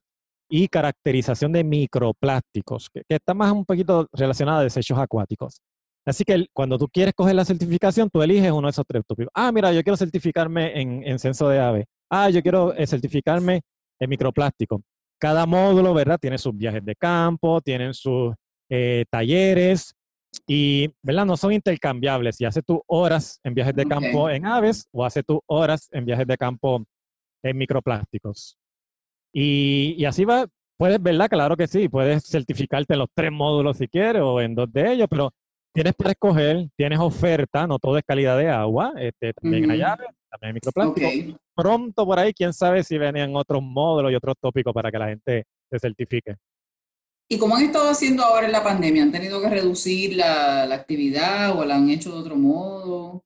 y 0.50 0.68
caracterización 0.70 1.52
de 1.52 1.64
microplásticos, 1.64 2.90
que, 2.90 3.04
está 3.08 3.36
más 3.36 3.52
un 3.52 3.64
poquito 3.64 4.08
relacionada 4.12 4.62
a 4.62 4.64
desechos 4.64 4.98
acuáticos. 4.98 5.62
Así 6.10 6.24
que 6.24 6.48
cuando 6.54 6.78
tú 6.78 6.88
quieres 6.88 7.14
coger 7.14 7.36
la 7.36 7.46
certificación, 7.46 8.10
tú 8.10 8.22
eliges 8.24 8.52
uno 8.52 8.68
de 8.68 8.72
esos 8.72 8.86
tres 8.88 9.04
tópicos. 9.06 9.32
Ah, 9.34 9.52
mira, 9.52 9.72
yo 9.72 9.84
quiero 9.84 9.96
certificarme 9.96 10.82
en, 10.82 11.04
en 11.06 11.20
censo 11.20 11.48
de 11.48 11.60
aves. 11.60 11.86
Ah, 12.10 12.32
yo 12.32 12.42
quiero 12.42 12.74
eh, 12.74 12.88
certificarme 12.88 13.62
en 14.00 14.10
microplástico. 14.10 14.82
Cada 15.20 15.46
módulo, 15.46 15.94
¿verdad? 15.94 16.18
Tiene 16.20 16.40
sus 16.40 16.58
viajes 16.58 16.84
de 16.84 16.96
campo, 16.96 17.62
tienen 17.62 17.94
sus 17.94 18.34
eh, 18.70 19.06
talleres 19.12 19.94
y, 20.48 20.90
¿verdad? 21.04 21.28
No 21.28 21.38
son 21.38 21.54
intercambiables. 21.54 22.38
Si 22.38 22.46
haces 22.46 22.64
tus 22.66 22.80
horas 22.88 23.40
en 23.44 23.54
viajes 23.54 23.76
de 23.76 23.86
campo 23.86 24.32
en 24.32 24.48
aves 24.48 24.88
o 24.92 25.06
haces 25.06 25.24
tus 25.24 25.40
horas 25.46 25.90
en 25.92 26.06
viajes 26.06 26.26
de 26.26 26.38
campo 26.38 26.84
en 27.44 27.56
microplásticos. 27.56 28.58
Y, 29.32 29.94
y 29.96 30.06
así 30.06 30.26
va, 30.26 30.48
puedes, 30.76 31.00
¿verdad? 31.00 31.30
Claro 31.30 31.56
que 31.56 31.68
sí, 31.68 31.88
puedes 31.88 32.24
certificarte 32.24 32.94
en 32.94 33.00
los 33.00 33.10
tres 33.14 33.32
módulos 33.32 33.78
si 33.78 33.88
quieres 33.88 34.24
o 34.24 34.42
en 34.42 34.56
dos 34.56 34.72
de 34.74 34.94
ellos, 34.94 35.08
pero 35.08 35.32
tienes 35.74 35.94
para 35.94 36.12
escoger, 36.12 36.68
tienes 36.76 37.00
oferta, 37.00 37.68
no 37.68 37.80
todo 37.80 37.98
es 37.98 38.04
calidad 38.06 38.38
de 38.38 38.50
agua, 38.50 38.94
este, 38.98 39.34
también 39.34 39.70
hay 39.72 39.82
aves, 39.82 40.08
también 40.30 40.50
hay 40.50 40.54
microplástico. 40.54 41.40
Pronto 41.56 42.06
por 42.06 42.20
ahí, 42.20 42.34
quién 42.34 42.54
sabe 42.54 42.84
si 42.84 42.98
venían 42.98 43.36
otros 43.36 43.62
módulos 43.62 44.12
y 44.12 44.16
otros 44.16 44.36
tópicos 44.40 44.74
para 44.74 44.92
que 44.92 44.98
la 44.98 45.08
gente 45.08 45.46
se 45.70 45.80
certifique. 45.80 46.36
¿Y 47.32 47.38
cómo 47.38 47.56
han 47.56 47.66
estado 47.66 47.90
haciendo 47.90 48.24
ahora 48.24 48.48
en 48.48 48.52
la 48.52 48.64
pandemia? 48.64 49.04
¿Han 49.04 49.12
tenido 49.12 49.40
que 49.40 49.50
reducir 49.50 50.16
la, 50.16 50.64
actividad 50.64 51.58
o 51.58 51.64
la 51.64 51.76
han 51.76 51.90
hecho 51.90 52.12
de 52.12 52.18
otro 52.18 52.36
modo? 52.36 53.24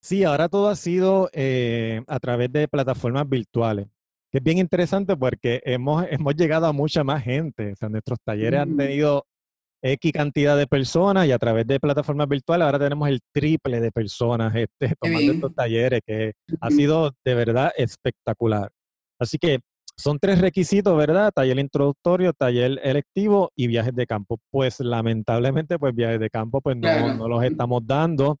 Sí, 0.00 0.24
ahora 0.24 0.48
todo 0.48 0.68
ha 0.68 0.76
sido 0.76 1.28
eh, 1.32 2.02
a 2.06 2.18
través 2.18 2.50
de 2.50 2.66
plataformas 2.66 3.28
virtuales, 3.28 3.88
que 4.30 4.38
es 4.38 4.44
bien 4.44 4.56
interesante 4.56 5.16
porque 5.16 5.60
hemos, 5.64 6.06
hemos 6.08 6.34
llegado 6.34 6.66
a 6.66 6.72
mucha 6.72 7.04
más 7.04 7.22
gente. 7.24 7.72
O 7.72 7.76
sea, 7.76 7.90
nuestros 7.90 8.18
talleres 8.24 8.60
han 8.60 8.74
tenido 8.76 9.26
X 9.82 10.12
cantidad 10.12 10.56
de 10.56 10.66
personas 10.66 11.26
y 11.26 11.32
a 11.32 11.38
través 11.38 11.66
de 11.66 11.78
plataformas 11.78 12.28
virtuales 12.28 12.64
ahora 12.64 12.78
tenemos 12.78 13.08
el 13.08 13.20
triple 13.32 13.80
de 13.80 13.92
personas 13.92 14.54
este, 14.54 14.94
tomando 15.00 15.32
estos 15.32 15.54
talleres, 15.54 16.00
que 16.06 16.32
ha 16.60 16.70
sido 16.70 17.12
de 17.24 17.34
verdad 17.34 17.72
espectacular. 17.76 18.70
Así 19.18 19.38
que 19.38 19.60
son 19.98 20.18
tres 20.18 20.40
requisitos, 20.40 20.96
¿verdad? 20.96 21.32
Taller 21.34 21.58
introductorio, 21.58 22.32
taller 22.34 22.78
electivo 22.82 23.50
y 23.56 23.66
viajes 23.66 23.94
de 23.94 24.06
campo. 24.06 24.38
Pues 24.50 24.80
lamentablemente, 24.80 25.78
pues 25.78 25.94
viajes 25.94 26.20
de 26.20 26.28
campo, 26.28 26.60
pues 26.60 26.76
no, 26.76 27.14
no 27.14 27.28
los 27.28 27.42
estamos 27.42 27.86
dando. 27.86 28.36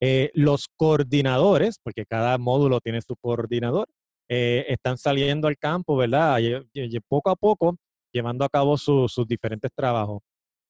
Eh, 0.00 0.30
los 0.34 0.68
coordinadores, 0.76 1.78
porque 1.82 2.04
cada 2.06 2.38
módulo 2.38 2.80
tiene 2.80 3.00
su 3.02 3.16
coordinador, 3.16 3.88
eh, 4.28 4.66
están 4.68 4.96
saliendo 4.96 5.48
al 5.48 5.56
campo, 5.56 5.96
¿verdad? 5.96 6.38
Y, 6.72 7.00
poco 7.00 7.30
a 7.30 7.36
poco 7.36 7.76
llevando 8.12 8.44
a 8.44 8.48
cabo 8.48 8.76
sus 8.76 9.26
diferentes 9.26 9.70
trabajos. 9.74 10.20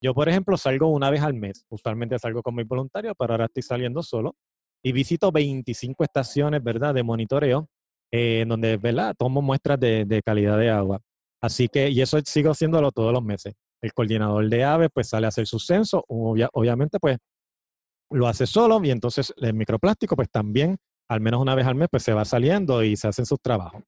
Yo, 0.02 0.14
por 0.14 0.28
ejemplo, 0.28 0.57
salgo 0.57 0.88
una 0.88 1.11
vez 1.11 1.23
al 1.23 1.34
mes. 1.34 1.65
Usualmente 1.69 2.19
salgo 2.19 2.43
con 2.43 2.54
mi 2.54 2.63
voluntario, 2.63 3.15
pero 3.15 3.34
ahora 3.34 3.47
estoy 3.47 3.63
saliendo 3.63 4.02
solo. 4.02 4.37
Y 4.82 4.93
visito 4.93 5.32
25 5.32 6.04
estaciones, 6.04 6.63
¿verdad?, 6.63 6.95
de 6.95 7.02
monitoreo 7.02 7.69
eh, 8.11 8.45
donde, 8.47 8.76
¿verdad? 8.76 9.15
Tomo 9.19 9.43
muestras 9.43 9.78
de, 9.78 10.23
calidad 10.25 10.58
de 10.58 10.71
agua. 10.71 11.00
Así 11.43 11.69
que, 11.69 11.91
y 11.91 12.00
eso 12.00 12.19
sigo 12.25 12.50
haciéndolo 12.50 12.91
todos 12.91 13.13
los 13.13 13.23
meses. 13.23 13.54
El 13.82 13.93
coordinador 13.93 14.49
de 14.49 14.65
aves, 14.65 14.89
pues 14.93 15.08
sale 15.08 15.26
a 15.26 15.28
hacer 15.28 15.47
su 15.47 15.58
censo, 15.58 16.04
obviamente, 16.08 16.99
pues 16.99 17.19
lo 18.11 18.26
hace 18.26 18.47
solo 18.47 18.80
y 18.82 18.91
entonces 18.91 19.32
el 19.37 19.54
microplástico, 19.54 20.17
pues 20.17 20.30
también, 20.30 20.78
al 21.08 21.21
menos 21.21 21.41
una 21.41 21.54
vez 21.54 21.67
al 21.67 21.75
mes, 21.75 21.89
pues 21.91 22.02
se 22.02 22.13
va 22.13 22.25
saliendo 22.25 22.82
y 22.82 22.97
se 22.97 23.08
hacen 23.08 23.26
sus 23.26 23.41
trabajos. 23.41 23.82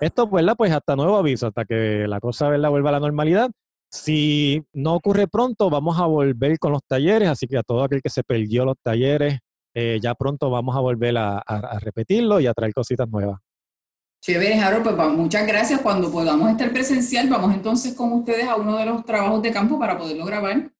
Esto, 0.00 0.26
¿verdad? 0.26 0.54
Pues 0.56 0.72
hasta 0.72 0.96
nuevo 0.96 1.16
aviso, 1.16 1.48
hasta 1.48 1.64
que 1.64 2.06
la 2.08 2.18
cosa, 2.18 2.48
¿verdad? 2.48 2.70
Vuelva 2.70 2.88
a 2.88 2.92
la 2.92 3.00
normalidad. 3.00 3.50
Si 3.90 4.62
no 4.72 4.94
ocurre 4.94 5.28
pronto, 5.28 5.70
vamos 5.70 5.98
a 5.98 6.06
volver 6.06 6.58
con 6.58 6.72
los 6.72 6.82
talleres, 6.86 7.28
así 7.28 7.46
que 7.46 7.58
a 7.58 7.62
todo 7.62 7.84
aquel 7.84 8.02
que 8.02 8.10
se 8.10 8.22
perdió 8.22 8.64
los 8.64 8.76
talleres, 8.82 9.38
eh, 9.74 9.98
ya 10.02 10.14
pronto 10.14 10.50
vamos 10.50 10.76
a 10.76 10.80
volver 10.80 11.16
a, 11.16 11.38
a 11.38 11.78
repetirlo 11.78 12.40
y 12.40 12.46
a 12.46 12.54
traer 12.54 12.72
cositas 12.72 13.08
nuevas. 13.08 13.38
Chévere, 14.26 14.58
Harold, 14.58 14.82
pues 14.82 15.12
muchas 15.12 15.46
gracias. 15.46 15.80
Cuando 15.80 16.10
podamos 16.10 16.50
estar 16.50 16.72
presencial, 16.72 17.28
vamos 17.28 17.54
entonces 17.54 17.94
con 17.94 18.12
ustedes 18.12 18.48
a 18.48 18.56
uno 18.56 18.76
de 18.76 18.84
los 18.84 19.04
trabajos 19.04 19.40
de 19.40 19.52
campo 19.52 19.78
para 19.78 19.96
poderlo 19.96 20.24
grabar. 20.24 20.72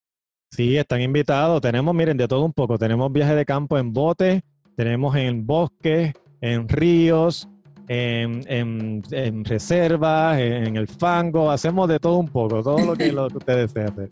Sí, 0.51 0.75
están 0.75 1.01
invitados. 1.01 1.61
Tenemos, 1.61 1.95
miren, 1.95 2.17
de 2.17 2.27
todo 2.27 2.43
un 2.43 2.51
poco. 2.51 2.77
Tenemos 2.77 3.09
viajes 3.09 3.37
de 3.37 3.45
campo 3.45 3.77
en 3.77 3.93
bote, 3.93 4.41
tenemos 4.75 5.15
en 5.15 5.45
bosques, 5.45 6.13
en 6.41 6.67
ríos, 6.67 7.47
en, 7.87 9.43
reservas, 9.43 10.39
en, 10.39 10.77
el 10.77 10.87
fango. 10.87 11.49
Hacemos 11.51 11.87
de 11.87 11.99
todo 11.99 12.17
un 12.17 12.27
poco, 12.27 12.61
todo 12.61 12.79
lo 12.79 12.95
que, 12.95 13.11
lo 13.11 13.29
que 13.29 13.37
ustedes 13.37 13.71
hacer. 13.71 14.09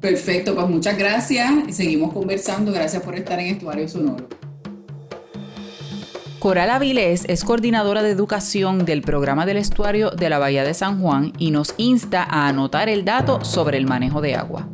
Perfecto, 0.00 0.54
pues 0.54 0.68
muchas 0.68 0.96
gracias 0.96 1.50
y 1.68 1.72
seguimos 1.72 2.12
conversando. 2.12 2.72
Gracias 2.72 3.02
por 3.02 3.14
estar 3.14 3.38
en 3.38 3.46
Estuario 3.54 3.86
Sonoro. 3.88 4.26
Coral 6.38 6.70
Avilés 6.70 7.26
es 7.28 7.44
coordinadora 7.44 8.02
de 8.02 8.10
educación 8.10 8.86
del 8.86 9.02
programa 9.02 9.44
del 9.44 9.58
estuario 9.58 10.10
de 10.10 10.30
la 10.30 10.38
Bahía 10.38 10.64
de 10.64 10.72
San 10.72 11.02
Juan 11.02 11.34
y 11.36 11.50
nos 11.50 11.74
insta 11.76 12.22
a 12.22 12.48
anotar 12.48 12.88
el 12.88 13.04
dato 13.04 13.44
sobre 13.44 13.76
el 13.76 13.86
manejo 13.86 14.22
de 14.22 14.36
agua. 14.36 14.66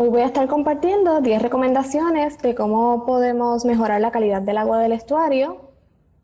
Hoy 0.00 0.10
voy 0.10 0.20
a 0.20 0.26
estar 0.26 0.46
compartiendo 0.46 1.20
10 1.20 1.42
recomendaciones 1.42 2.38
de 2.38 2.54
cómo 2.54 3.04
podemos 3.04 3.64
mejorar 3.64 4.00
la 4.00 4.12
calidad 4.12 4.40
del 4.40 4.58
agua 4.58 4.78
del 4.78 4.92
estuario. 4.92 5.72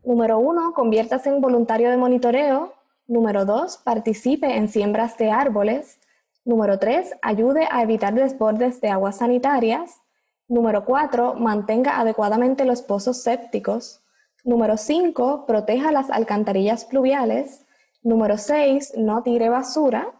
Número 0.05 0.39
1, 0.39 0.71
conviértase 0.73 1.27
en 1.27 1.41
voluntario 1.41 1.89
de 1.89 1.97
monitoreo. 1.97 2.71
Número 3.05 3.43
2, 3.43 3.79
participe 3.79 4.55
en 4.55 4.69
siembras 4.69 5.17
de 5.17 5.29
árboles. 5.29 5.99
Número 6.45 6.79
3, 6.79 7.15
ayude 7.21 7.67
a 7.69 7.83
evitar 7.83 8.13
desbordes 8.13 8.79
de 8.79 8.91
aguas 8.91 9.17
sanitarias. 9.17 9.99
Número 10.47 10.85
4, 10.85 11.33
mantenga 11.33 11.99
adecuadamente 11.99 12.63
los 12.63 12.81
pozos 12.81 13.23
sépticos. 13.23 13.99
Número 14.45 14.77
5, 14.77 15.45
proteja 15.45 15.91
las 15.91 16.09
alcantarillas 16.11 16.85
pluviales. 16.85 17.65
Número 18.03 18.37
6, 18.37 18.93
no 18.95 19.21
tire 19.21 19.49
basura. 19.49 20.13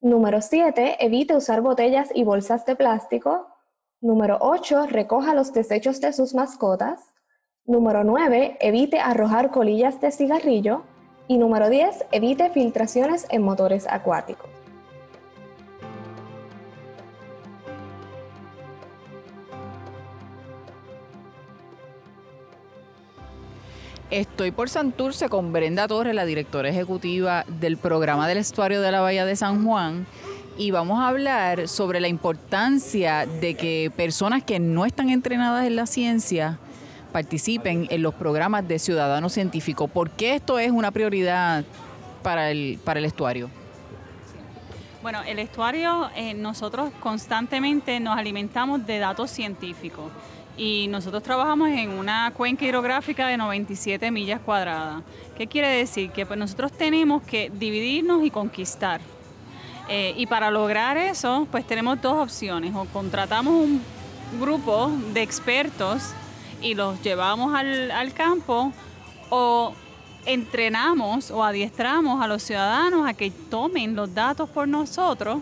Número 0.00 0.40
7, 0.40 1.04
evite 1.04 1.34
usar 1.34 1.60
botellas 1.60 2.10
y 2.14 2.22
bolsas 2.22 2.64
de 2.64 2.76
plástico. 2.76 3.48
Número 4.00 4.38
8, 4.40 4.86
recoja 4.86 5.34
los 5.34 5.52
desechos 5.52 6.00
de 6.00 6.12
sus 6.12 6.34
mascotas. 6.34 7.00
Número 7.64 8.04
9, 8.04 8.58
evite 8.60 9.00
arrojar 9.00 9.50
colillas 9.50 10.00
de 10.00 10.12
cigarrillo. 10.12 10.84
Y 11.26 11.38
número 11.38 11.68
10, 11.68 12.06
evite 12.12 12.48
filtraciones 12.50 13.26
en 13.30 13.42
motores 13.42 13.88
acuáticos. 13.90 14.57
Estoy 24.10 24.52
por 24.52 24.70
Santurce 24.70 25.28
con 25.28 25.52
Brenda 25.52 25.86
Torres, 25.86 26.14
la 26.14 26.24
directora 26.24 26.70
ejecutiva 26.70 27.44
del 27.46 27.76
programa 27.76 28.26
del 28.26 28.38
estuario 28.38 28.80
de 28.80 28.90
la 28.90 29.02
Bahía 29.02 29.26
de 29.26 29.36
San 29.36 29.66
Juan. 29.66 30.06
Y 30.56 30.70
vamos 30.70 30.98
a 30.98 31.08
hablar 31.08 31.68
sobre 31.68 32.00
la 32.00 32.08
importancia 32.08 33.26
de 33.26 33.54
que 33.54 33.92
personas 33.94 34.42
que 34.42 34.60
no 34.60 34.86
están 34.86 35.10
entrenadas 35.10 35.66
en 35.66 35.76
la 35.76 35.84
ciencia 35.84 36.58
participen 37.12 37.86
en 37.90 38.00
los 38.00 38.14
programas 38.14 38.66
de 38.66 38.78
ciudadano 38.78 39.28
científico. 39.28 39.88
¿Por 39.88 40.08
qué 40.08 40.36
esto 40.36 40.58
es 40.58 40.70
una 40.70 40.90
prioridad 40.90 41.66
para 42.22 42.50
el, 42.50 42.78
para 42.82 43.00
el 43.00 43.04
estuario? 43.04 43.50
Bueno, 45.02 45.22
el 45.26 45.38
estuario, 45.38 46.08
eh, 46.16 46.32
nosotros 46.32 46.92
constantemente 47.00 48.00
nos 48.00 48.16
alimentamos 48.16 48.86
de 48.86 49.00
datos 49.00 49.30
científicos 49.30 50.10
y 50.58 50.88
nosotros 50.88 51.22
trabajamos 51.22 51.70
en 51.70 51.90
una 51.90 52.32
cuenca 52.36 52.64
hidrográfica 52.64 53.28
de 53.28 53.36
97 53.36 54.10
millas 54.10 54.40
cuadradas. 54.40 55.02
¿Qué 55.36 55.46
quiere 55.46 55.68
decir? 55.68 56.10
Que 56.10 56.26
pues 56.26 56.38
nosotros 56.38 56.72
tenemos 56.72 57.22
que 57.22 57.50
dividirnos 57.54 58.24
y 58.24 58.30
conquistar. 58.30 59.00
Eh, 59.88 60.12
y 60.16 60.26
para 60.26 60.50
lograr 60.50 60.96
eso, 60.96 61.46
pues 61.52 61.64
tenemos 61.64 62.02
dos 62.02 62.14
opciones. 62.14 62.74
O 62.74 62.84
contratamos 62.86 63.54
un 63.54 63.80
grupo 64.40 64.90
de 65.14 65.22
expertos 65.22 66.12
y 66.60 66.74
los 66.74 67.00
llevamos 67.02 67.54
al, 67.54 67.92
al 67.92 68.12
campo 68.12 68.72
o 69.30 69.72
entrenamos 70.26 71.30
o 71.30 71.44
adiestramos 71.44 72.20
a 72.20 72.26
los 72.26 72.42
ciudadanos 72.42 73.08
a 73.08 73.14
que 73.14 73.30
tomen 73.30 73.94
los 73.94 74.12
datos 74.12 74.50
por 74.50 74.66
nosotros 74.66 75.38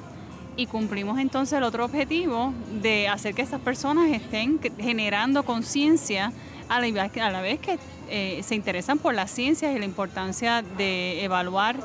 y 0.57 0.67
cumplimos 0.67 1.19
entonces 1.19 1.59
el 1.59 1.65
otro 1.65 1.85
objetivo 1.85 2.53
de 2.83 3.09
hacer 3.09 3.35
que 3.35 3.43
estas 3.43 3.61
personas 3.61 4.11
estén 4.11 4.59
generando 4.79 5.45
conciencia 5.45 6.33
a, 6.69 6.81
la 6.81 7.41
vez 7.41 7.61
que 7.61 7.79
eh, 8.09 8.41
se 8.43 8.55
interesan 8.55 8.99
por 8.99 9.15
las 9.15 9.31
ciencias 9.31 9.75
y 9.75 9.79
la 9.79 9.85
importancia 9.85 10.63
de 10.63 11.23
evaluar 11.23 11.77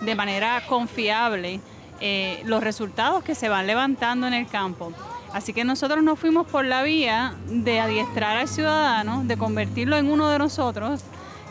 de 0.00 0.14
manera 0.14 0.62
confiable 0.66 1.60
eh, 2.00 2.40
los 2.44 2.62
resultados 2.62 3.22
que 3.22 3.34
se 3.34 3.48
van 3.48 3.66
levantando 3.66 4.26
en 4.26 4.34
el 4.34 4.46
campo. 4.46 4.92
Así 5.32 5.52
que 5.52 5.64
nosotros 5.64 6.02
nos 6.02 6.18
fuimos 6.18 6.46
por 6.46 6.64
la 6.64 6.82
vía 6.82 7.34
de 7.46 7.80
adiestrar 7.80 8.36
al 8.36 8.48
ciudadano, 8.48 9.22
de 9.24 9.36
convertirlo 9.36 9.96
en 9.96 10.10
uno 10.10 10.28
de 10.28 10.38
nosotros. 10.38 11.02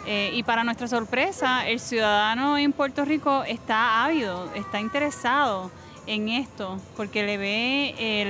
Eh, 0.06 0.32
y 0.34 0.44
para 0.44 0.64
nuestra 0.64 0.88
sorpresa, 0.88 1.68
el 1.68 1.80
ciudadano 1.80 2.58
en 2.58 2.74
Puerto 2.74 3.06
Rico 3.06 3.44
está 3.44 4.04
ávido, 4.04 4.52
está 4.56 4.80
interesado 4.80 5.72
en 6.08 6.30
esto, 6.30 6.80
porque 6.96 7.24
le 7.24 7.38
ve 7.38 8.22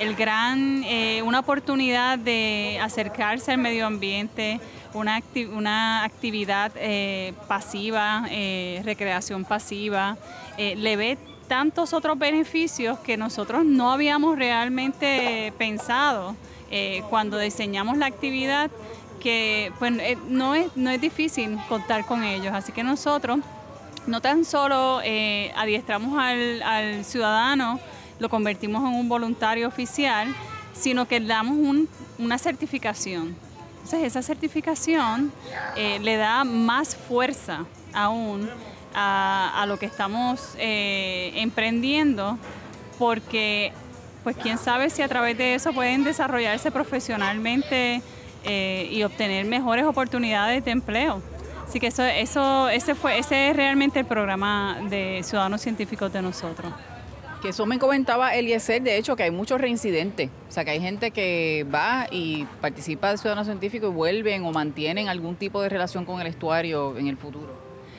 el, 0.00 0.14
gran, 0.14 0.82
eh, 0.84 1.22
una 1.22 1.40
oportunidad 1.40 2.18
de 2.18 2.78
acercarse 2.82 3.52
al 3.52 3.58
medio 3.58 3.86
ambiente, 3.86 4.60
una, 4.94 5.22
una 5.52 6.04
actividad 6.04 6.72
eh, 6.76 7.34
pasiva, 7.46 8.26
recreación 8.84 9.44
pasiva, 9.44 10.16
le 10.56 10.96
ve 10.96 11.18
tantos 11.48 11.92
otros 11.94 12.18
beneficios 12.18 12.98
que 13.00 13.16
nosotros 13.16 13.64
no 13.64 13.90
habíamos 13.90 14.38
realmente 14.38 15.52
pensado 15.58 16.36
eh, 16.70 17.02
cuando 17.08 17.38
diseñamos 17.38 17.96
la 17.96 18.06
actividad, 18.06 18.70
que 19.20 19.72
pues, 19.78 19.92
eh, 20.00 20.18
no, 20.28 20.54
es, 20.54 20.76
no 20.76 20.90
es 20.90 21.00
difícil 21.00 21.58
contar 21.68 22.04
con 22.04 22.22
ellos. 22.22 22.52
Así 22.52 22.72
que 22.72 22.84
nosotros 22.84 23.38
no 24.08 24.20
tan 24.20 24.44
solo 24.44 25.00
eh, 25.04 25.52
adiestramos 25.56 26.18
al, 26.18 27.04
ciudadano, 27.04 27.78
lo 28.18 28.28
convertimos 28.28 28.82
en 28.82 28.94
un 28.96 29.08
voluntario 29.08 29.68
oficial, 29.68 30.34
sino 30.72 31.06
que 31.06 31.20
damos 31.20 31.86
una 32.18 32.38
certificación. 32.38 33.36
Entonces 33.76 34.02
esa 34.02 34.22
certificación 34.22 35.32
le 35.76 36.16
da 36.16 36.44
más 36.44 36.94
fuerza 36.94 37.64
aún 37.94 38.50
a, 38.94 39.64
lo 39.66 39.78
que 39.78 39.86
estamos 39.86 40.54
eh, 40.58 41.32
emprendiendo, 41.36 42.38
porque 42.98 43.72
pues 44.24 44.36
quién 44.36 44.58
sabe 44.58 44.90
si 44.90 45.02
a 45.02 45.08
través 45.08 45.38
de 45.38 45.54
eso 45.54 45.72
pueden 45.72 46.04
desarrollarse 46.04 46.70
profesionalmente 46.70 48.02
eh, 48.44 48.88
y 48.90 49.02
obtener 49.02 49.46
mejores 49.46 49.84
oportunidades 49.84 50.64
de 50.64 50.70
empleo. 50.70 51.22
Así 51.68 51.80
que 51.80 51.88
eso, 51.88 52.02
eso, 52.02 52.70
ese 52.70 52.94
fue, 52.94 53.18
ese 53.18 53.50
es 53.50 53.56
realmente 53.56 53.98
el 53.98 54.06
programa 54.06 54.78
de 54.88 55.20
Ciudadanos 55.22 55.60
Científicos 55.60 56.10
de 56.10 56.22
nosotros. 56.22 56.72
Que 57.42 57.50
eso 57.50 57.66
me 57.66 57.78
comentaba 57.78 58.34
Eliezer, 58.34 58.80
de 58.80 58.96
hecho, 58.96 59.14
que 59.16 59.24
hay 59.24 59.30
muchos 59.30 59.60
reincidentes. 59.60 60.30
O 60.48 60.50
sea, 60.50 60.64
que 60.64 60.70
hay 60.70 60.80
gente 60.80 61.10
que 61.10 61.66
va 61.72 62.06
y 62.10 62.46
participa 62.62 63.10
de 63.10 63.18
Ciudadanos 63.18 63.48
Científicos 63.48 63.90
y 63.90 63.92
vuelven 63.92 64.46
o 64.46 64.50
mantienen 64.50 65.10
algún 65.10 65.36
tipo 65.36 65.60
de 65.60 65.68
relación 65.68 66.06
con 66.06 66.22
el 66.22 66.26
estuario 66.26 66.96
en 66.96 67.06
el 67.06 67.18
futuro. 67.18 67.52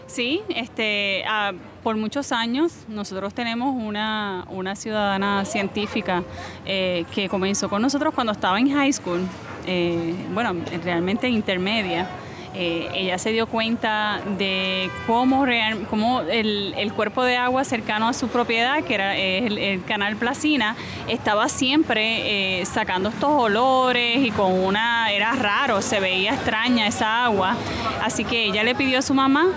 Sí, 0.08 0.42
este, 0.50 1.24
ah, 1.28 1.52
por 1.84 1.96
muchos 1.96 2.32
años 2.32 2.74
nosotros 2.88 3.36
tenemos 3.36 3.76
una, 3.76 4.48
ciudadana 4.76 5.46
científica 5.46 6.24
eh, 6.66 7.06
que 7.14 7.30
comenzó 7.30 7.70
con 7.70 7.84
nosotros 7.84 8.16
cuando 8.16 8.34
estaba 8.34 8.60
en 8.60 8.72
high 8.72 8.92
school, 8.92 9.22
eh, 9.68 10.16
bueno, 10.34 10.56
realmente 10.84 11.30
intermedia. 11.30 12.10
Eh, 12.56 12.90
ella 12.94 13.18
se 13.18 13.32
dio 13.32 13.48
cuenta 13.48 14.22
de 14.38 14.90
cómo, 15.06 15.46
el, 15.46 16.92
cuerpo 16.96 17.24
de 17.24 17.38
agua 17.38 17.64
cercano 17.64 18.08
a 18.08 18.14
su 18.14 18.28
propiedad, 18.28 18.84
que 18.84 18.96
era 18.96 19.16
el, 19.16 19.84
canal 19.86 20.16
Placina, 20.16 20.76
estaba 21.08 21.48
siempre 21.48 22.66
sacando 22.66 23.10
estos 23.10 23.30
olores 23.30 24.26
y 24.26 24.32
con 24.32 24.52
una, 24.52 25.12
era 25.12 25.34
raro, 25.34 25.82
se 25.82 26.00
veía 26.00 26.34
extraña 26.34 26.88
esa 26.88 27.26
agua. 27.26 27.56
Así 28.04 28.26
que 28.26 28.46
ella 28.46 28.64
le 28.64 28.76
pidió 28.76 29.00
a 29.00 29.02
su 29.02 29.14
mamá 29.14 29.48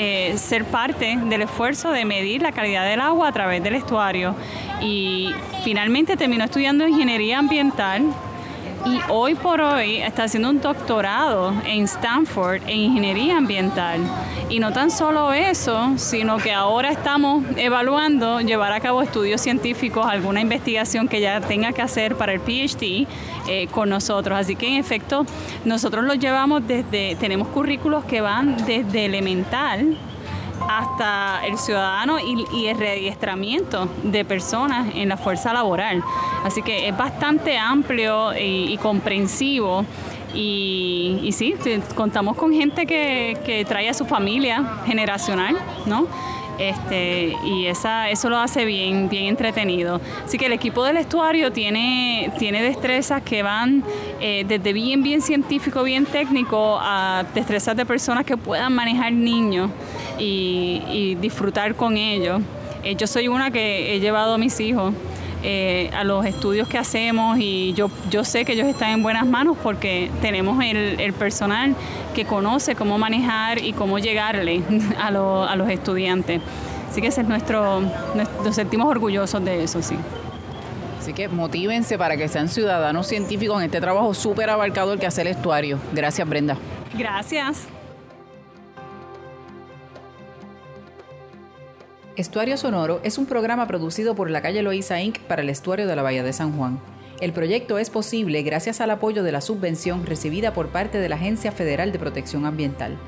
eh, 0.00 0.34
ser 0.38 0.64
parte 0.64 1.18
del 1.24 1.42
esfuerzo 1.42 1.90
de 1.90 2.04
medir 2.04 2.40
la 2.40 2.52
calidad 2.52 2.88
del 2.88 3.00
agua 3.00 3.28
a 3.28 3.32
través 3.32 3.62
del 3.62 3.74
estuario. 3.74 4.34
Y 4.80 5.32
finalmente 5.64 6.16
terminó 6.16 6.44
estudiando 6.44 6.86
ingeniería 6.86 7.38
ambiental 7.38 8.04
y 8.84 9.00
hoy 9.08 9.34
por 9.34 9.60
hoy 9.60 9.96
está 9.96 10.24
haciendo 10.24 10.50
un 10.50 10.60
doctorado 10.60 11.52
en 11.64 11.84
Stanford 11.84 12.62
en 12.66 12.78
ingeniería 12.78 13.36
ambiental. 13.36 14.00
Y 14.48 14.60
no 14.60 14.72
tan 14.72 14.90
solo 14.90 15.32
eso, 15.32 15.92
sino 15.96 16.38
que 16.38 16.52
ahora 16.52 16.90
estamos 16.90 17.44
evaluando 17.56 18.40
llevar 18.40 18.72
a 18.72 18.80
cabo 18.80 19.02
estudios 19.02 19.40
científicos, 19.40 20.06
alguna 20.06 20.40
investigación 20.40 21.08
que 21.08 21.20
ya 21.20 21.40
tenga 21.40 21.72
que 21.72 21.82
hacer 21.82 22.16
para 22.16 22.32
el 22.32 22.40
PhD 22.40 23.06
eh, 23.48 23.68
con 23.70 23.88
nosotros. 23.88 24.38
Así 24.38 24.56
que 24.56 24.68
en 24.68 24.74
efecto, 24.74 25.26
nosotros 25.64 26.04
los 26.04 26.18
llevamos 26.18 26.66
desde, 26.66 27.16
tenemos 27.16 27.48
currículos 27.48 28.04
que 28.04 28.20
van 28.20 28.56
desde 28.66 29.04
elemental 29.04 29.98
hasta 30.68 31.40
el 31.46 31.58
ciudadano 31.58 32.18
y, 32.20 32.66
el 32.66 32.78
readiestramiento 32.78 33.88
de 34.02 34.24
personas 34.24 34.94
en 34.94 35.08
la 35.08 35.16
fuerza 35.16 35.52
laboral. 35.52 36.04
Así 36.44 36.62
que 36.62 36.88
es 36.88 36.96
bastante 36.96 37.56
amplio 37.56 38.32
y, 38.38 38.76
comprensivo. 38.78 39.84
Y, 40.34 41.30
sí, 41.32 41.54
contamos 41.94 42.36
con 42.36 42.52
gente 42.52 42.86
que, 42.86 43.38
que 43.44 43.64
trae 43.64 43.88
a 43.88 43.94
su 43.94 44.04
familia 44.04 44.82
generacional, 44.86 45.56
¿no? 45.86 46.06
Este, 46.58 47.36
y 47.44 47.66
esa, 47.66 48.10
eso 48.10 48.28
lo 48.28 48.36
hace 48.36 48.64
bien, 48.64 49.08
bien 49.08 49.26
entretenido. 49.26 50.00
Así 50.24 50.36
que 50.38 50.46
el 50.46 50.52
equipo 50.52 50.84
del 50.84 50.96
estuario 50.96 51.52
tiene, 51.52 52.32
tiene 52.38 52.62
destrezas 52.62 53.22
que 53.22 53.44
van 53.44 53.84
eh, 54.20 54.44
desde 54.46 54.72
bien, 54.72 55.04
bien 55.04 55.22
científico, 55.22 55.84
bien 55.84 56.04
técnico, 56.04 56.78
a 56.80 57.24
destrezas 57.32 57.76
de 57.76 57.86
personas 57.86 58.24
que 58.24 58.36
puedan 58.36 58.74
manejar 58.74 59.12
niños 59.12 59.70
y, 60.18 61.16
disfrutar 61.20 61.74
con 61.74 61.96
ellos. 61.96 62.40
Eh, 62.84 62.94
yo 62.94 63.06
soy 63.06 63.28
una 63.28 63.50
que 63.50 63.94
he 63.94 64.00
llevado 64.00 64.34
a 64.34 64.38
mis 64.38 64.60
hijos 64.60 64.94
eh, 65.42 65.90
a 65.96 66.04
los 66.04 66.24
estudios 66.26 66.68
que 66.68 66.78
hacemos 66.78 67.38
y 67.38 67.72
yo, 67.74 67.90
yo 68.10 68.24
sé 68.24 68.44
que 68.44 68.52
ellos 68.52 68.66
están 68.66 68.90
en 68.90 69.02
buenas 69.02 69.26
manos 69.26 69.56
porque 69.62 70.10
tenemos 70.20 70.62
el, 70.64 71.12
personal 71.12 71.74
que 72.14 72.24
conoce 72.24 72.74
cómo 72.74 72.98
manejar 72.98 73.62
y 73.62 73.72
cómo 73.72 73.98
llegarle 73.98 74.62
a, 74.98 75.08
a 75.08 75.56
los 75.56 75.70
estudiantes. 75.70 76.40
Así 76.90 77.00
que 77.00 77.08
ese 77.08 77.20
es 77.20 77.28
nuestro, 77.28 77.82
nos 78.44 78.54
sentimos 78.54 78.88
orgullosos 78.88 79.44
de 79.44 79.62
eso, 79.62 79.82
sí. 79.82 79.96
Así 80.98 81.12
que 81.12 81.28
motívense 81.28 81.96
para 81.96 82.16
que 82.16 82.28
sean 82.28 82.48
ciudadanos 82.48 83.06
científicos 83.06 83.58
en 83.58 83.66
este 83.66 83.80
trabajo 83.80 84.12
súper 84.14 84.50
abarcador 84.50 84.98
que 84.98 85.06
hace 85.06 85.22
el 85.22 85.28
estuario. 85.28 85.78
Gracias, 85.92 86.28
Brenda. 86.28 86.56
Gracias. 86.94 87.68
Estuario 92.18 92.56
Sonoro 92.56 93.00
es 93.04 93.16
un 93.16 93.26
programa 93.26 93.68
producido 93.68 94.16
por 94.16 94.28
la 94.28 94.42
calle 94.42 94.60
Loíza 94.60 95.00
Inc. 95.00 95.20
para 95.20 95.42
el 95.42 95.48
estuario 95.50 95.86
de 95.86 95.94
la 95.94 96.02
Bahía 96.02 96.24
de 96.24 96.32
San 96.32 96.50
Juan. 96.50 96.80
El 97.20 97.32
proyecto 97.32 97.78
es 97.78 97.90
posible 97.90 98.42
gracias 98.42 98.80
al 98.80 98.90
apoyo 98.90 99.22
de 99.22 99.30
la 99.30 99.40
subvención 99.40 100.04
recibida 100.04 100.52
por 100.52 100.70
parte 100.70 100.98
de 100.98 101.08
la 101.08 101.14
Agencia 101.14 101.52
Federal 101.52 101.92
de 101.92 102.00
Protección 102.00 102.44
Ambiental. 102.44 102.98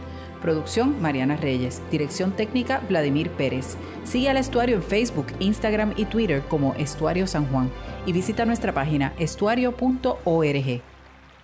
Producción 0.41 1.03
Mariana 1.03 1.37
Reyes. 1.37 1.83
Dirección 1.91 2.37
técnica 2.37 2.83
Vladimir 2.89 3.31
Pérez. 3.31 3.77
Sigue 4.05 4.31
al 4.31 4.37
estuario 4.37 4.77
en 4.77 4.83
Facebook, 4.85 5.27
Instagram 5.41 5.93
y 5.97 6.05
Twitter 6.05 6.45
como 6.49 6.75
Estuario 6.75 7.27
San 7.27 7.47
Juan 7.47 7.69
y 8.07 8.13
visita 8.13 8.45
nuestra 8.45 8.73
página 8.73 9.13
estuario.org. 9.19 10.83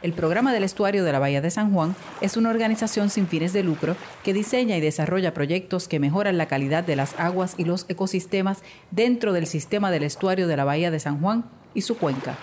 El 0.02 0.12
programa 0.12 0.52
del 0.52 0.62
estuario 0.62 1.04
de 1.04 1.12
la 1.12 1.18
Bahía 1.18 1.40
de 1.40 1.50
San 1.50 1.72
Juan 1.72 1.96
es 2.20 2.36
una 2.36 2.50
organización 2.50 3.08
sin 3.08 3.26
fines 3.26 3.54
de 3.54 3.62
lucro 3.62 3.96
que 4.22 4.34
diseña 4.34 4.76
y 4.76 4.80
desarrolla 4.80 5.32
proyectos 5.32 5.88
que 5.88 5.98
mejoran 5.98 6.36
la 6.36 6.46
calidad 6.46 6.84
de 6.84 6.96
las 6.96 7.18
aguas 7.18 7.54
y 7.56 7.64
los 7.64 7.86
ecosistemas 7.88 8.62
dentro 8.90 9.32
del 9.32 9.46
sistema 9.46 9.90
del 9.90 10.02
estuario 10.02 10.48
de 10.48 10.56
la 10.56 10.64
Bahía 10.64 10.90
de 10.90 11.00
San 11.00 11.20
Juan 11.20 11.46
y 11.72 11.80
su 11.80 11.96
cuenca. 11.96 12.36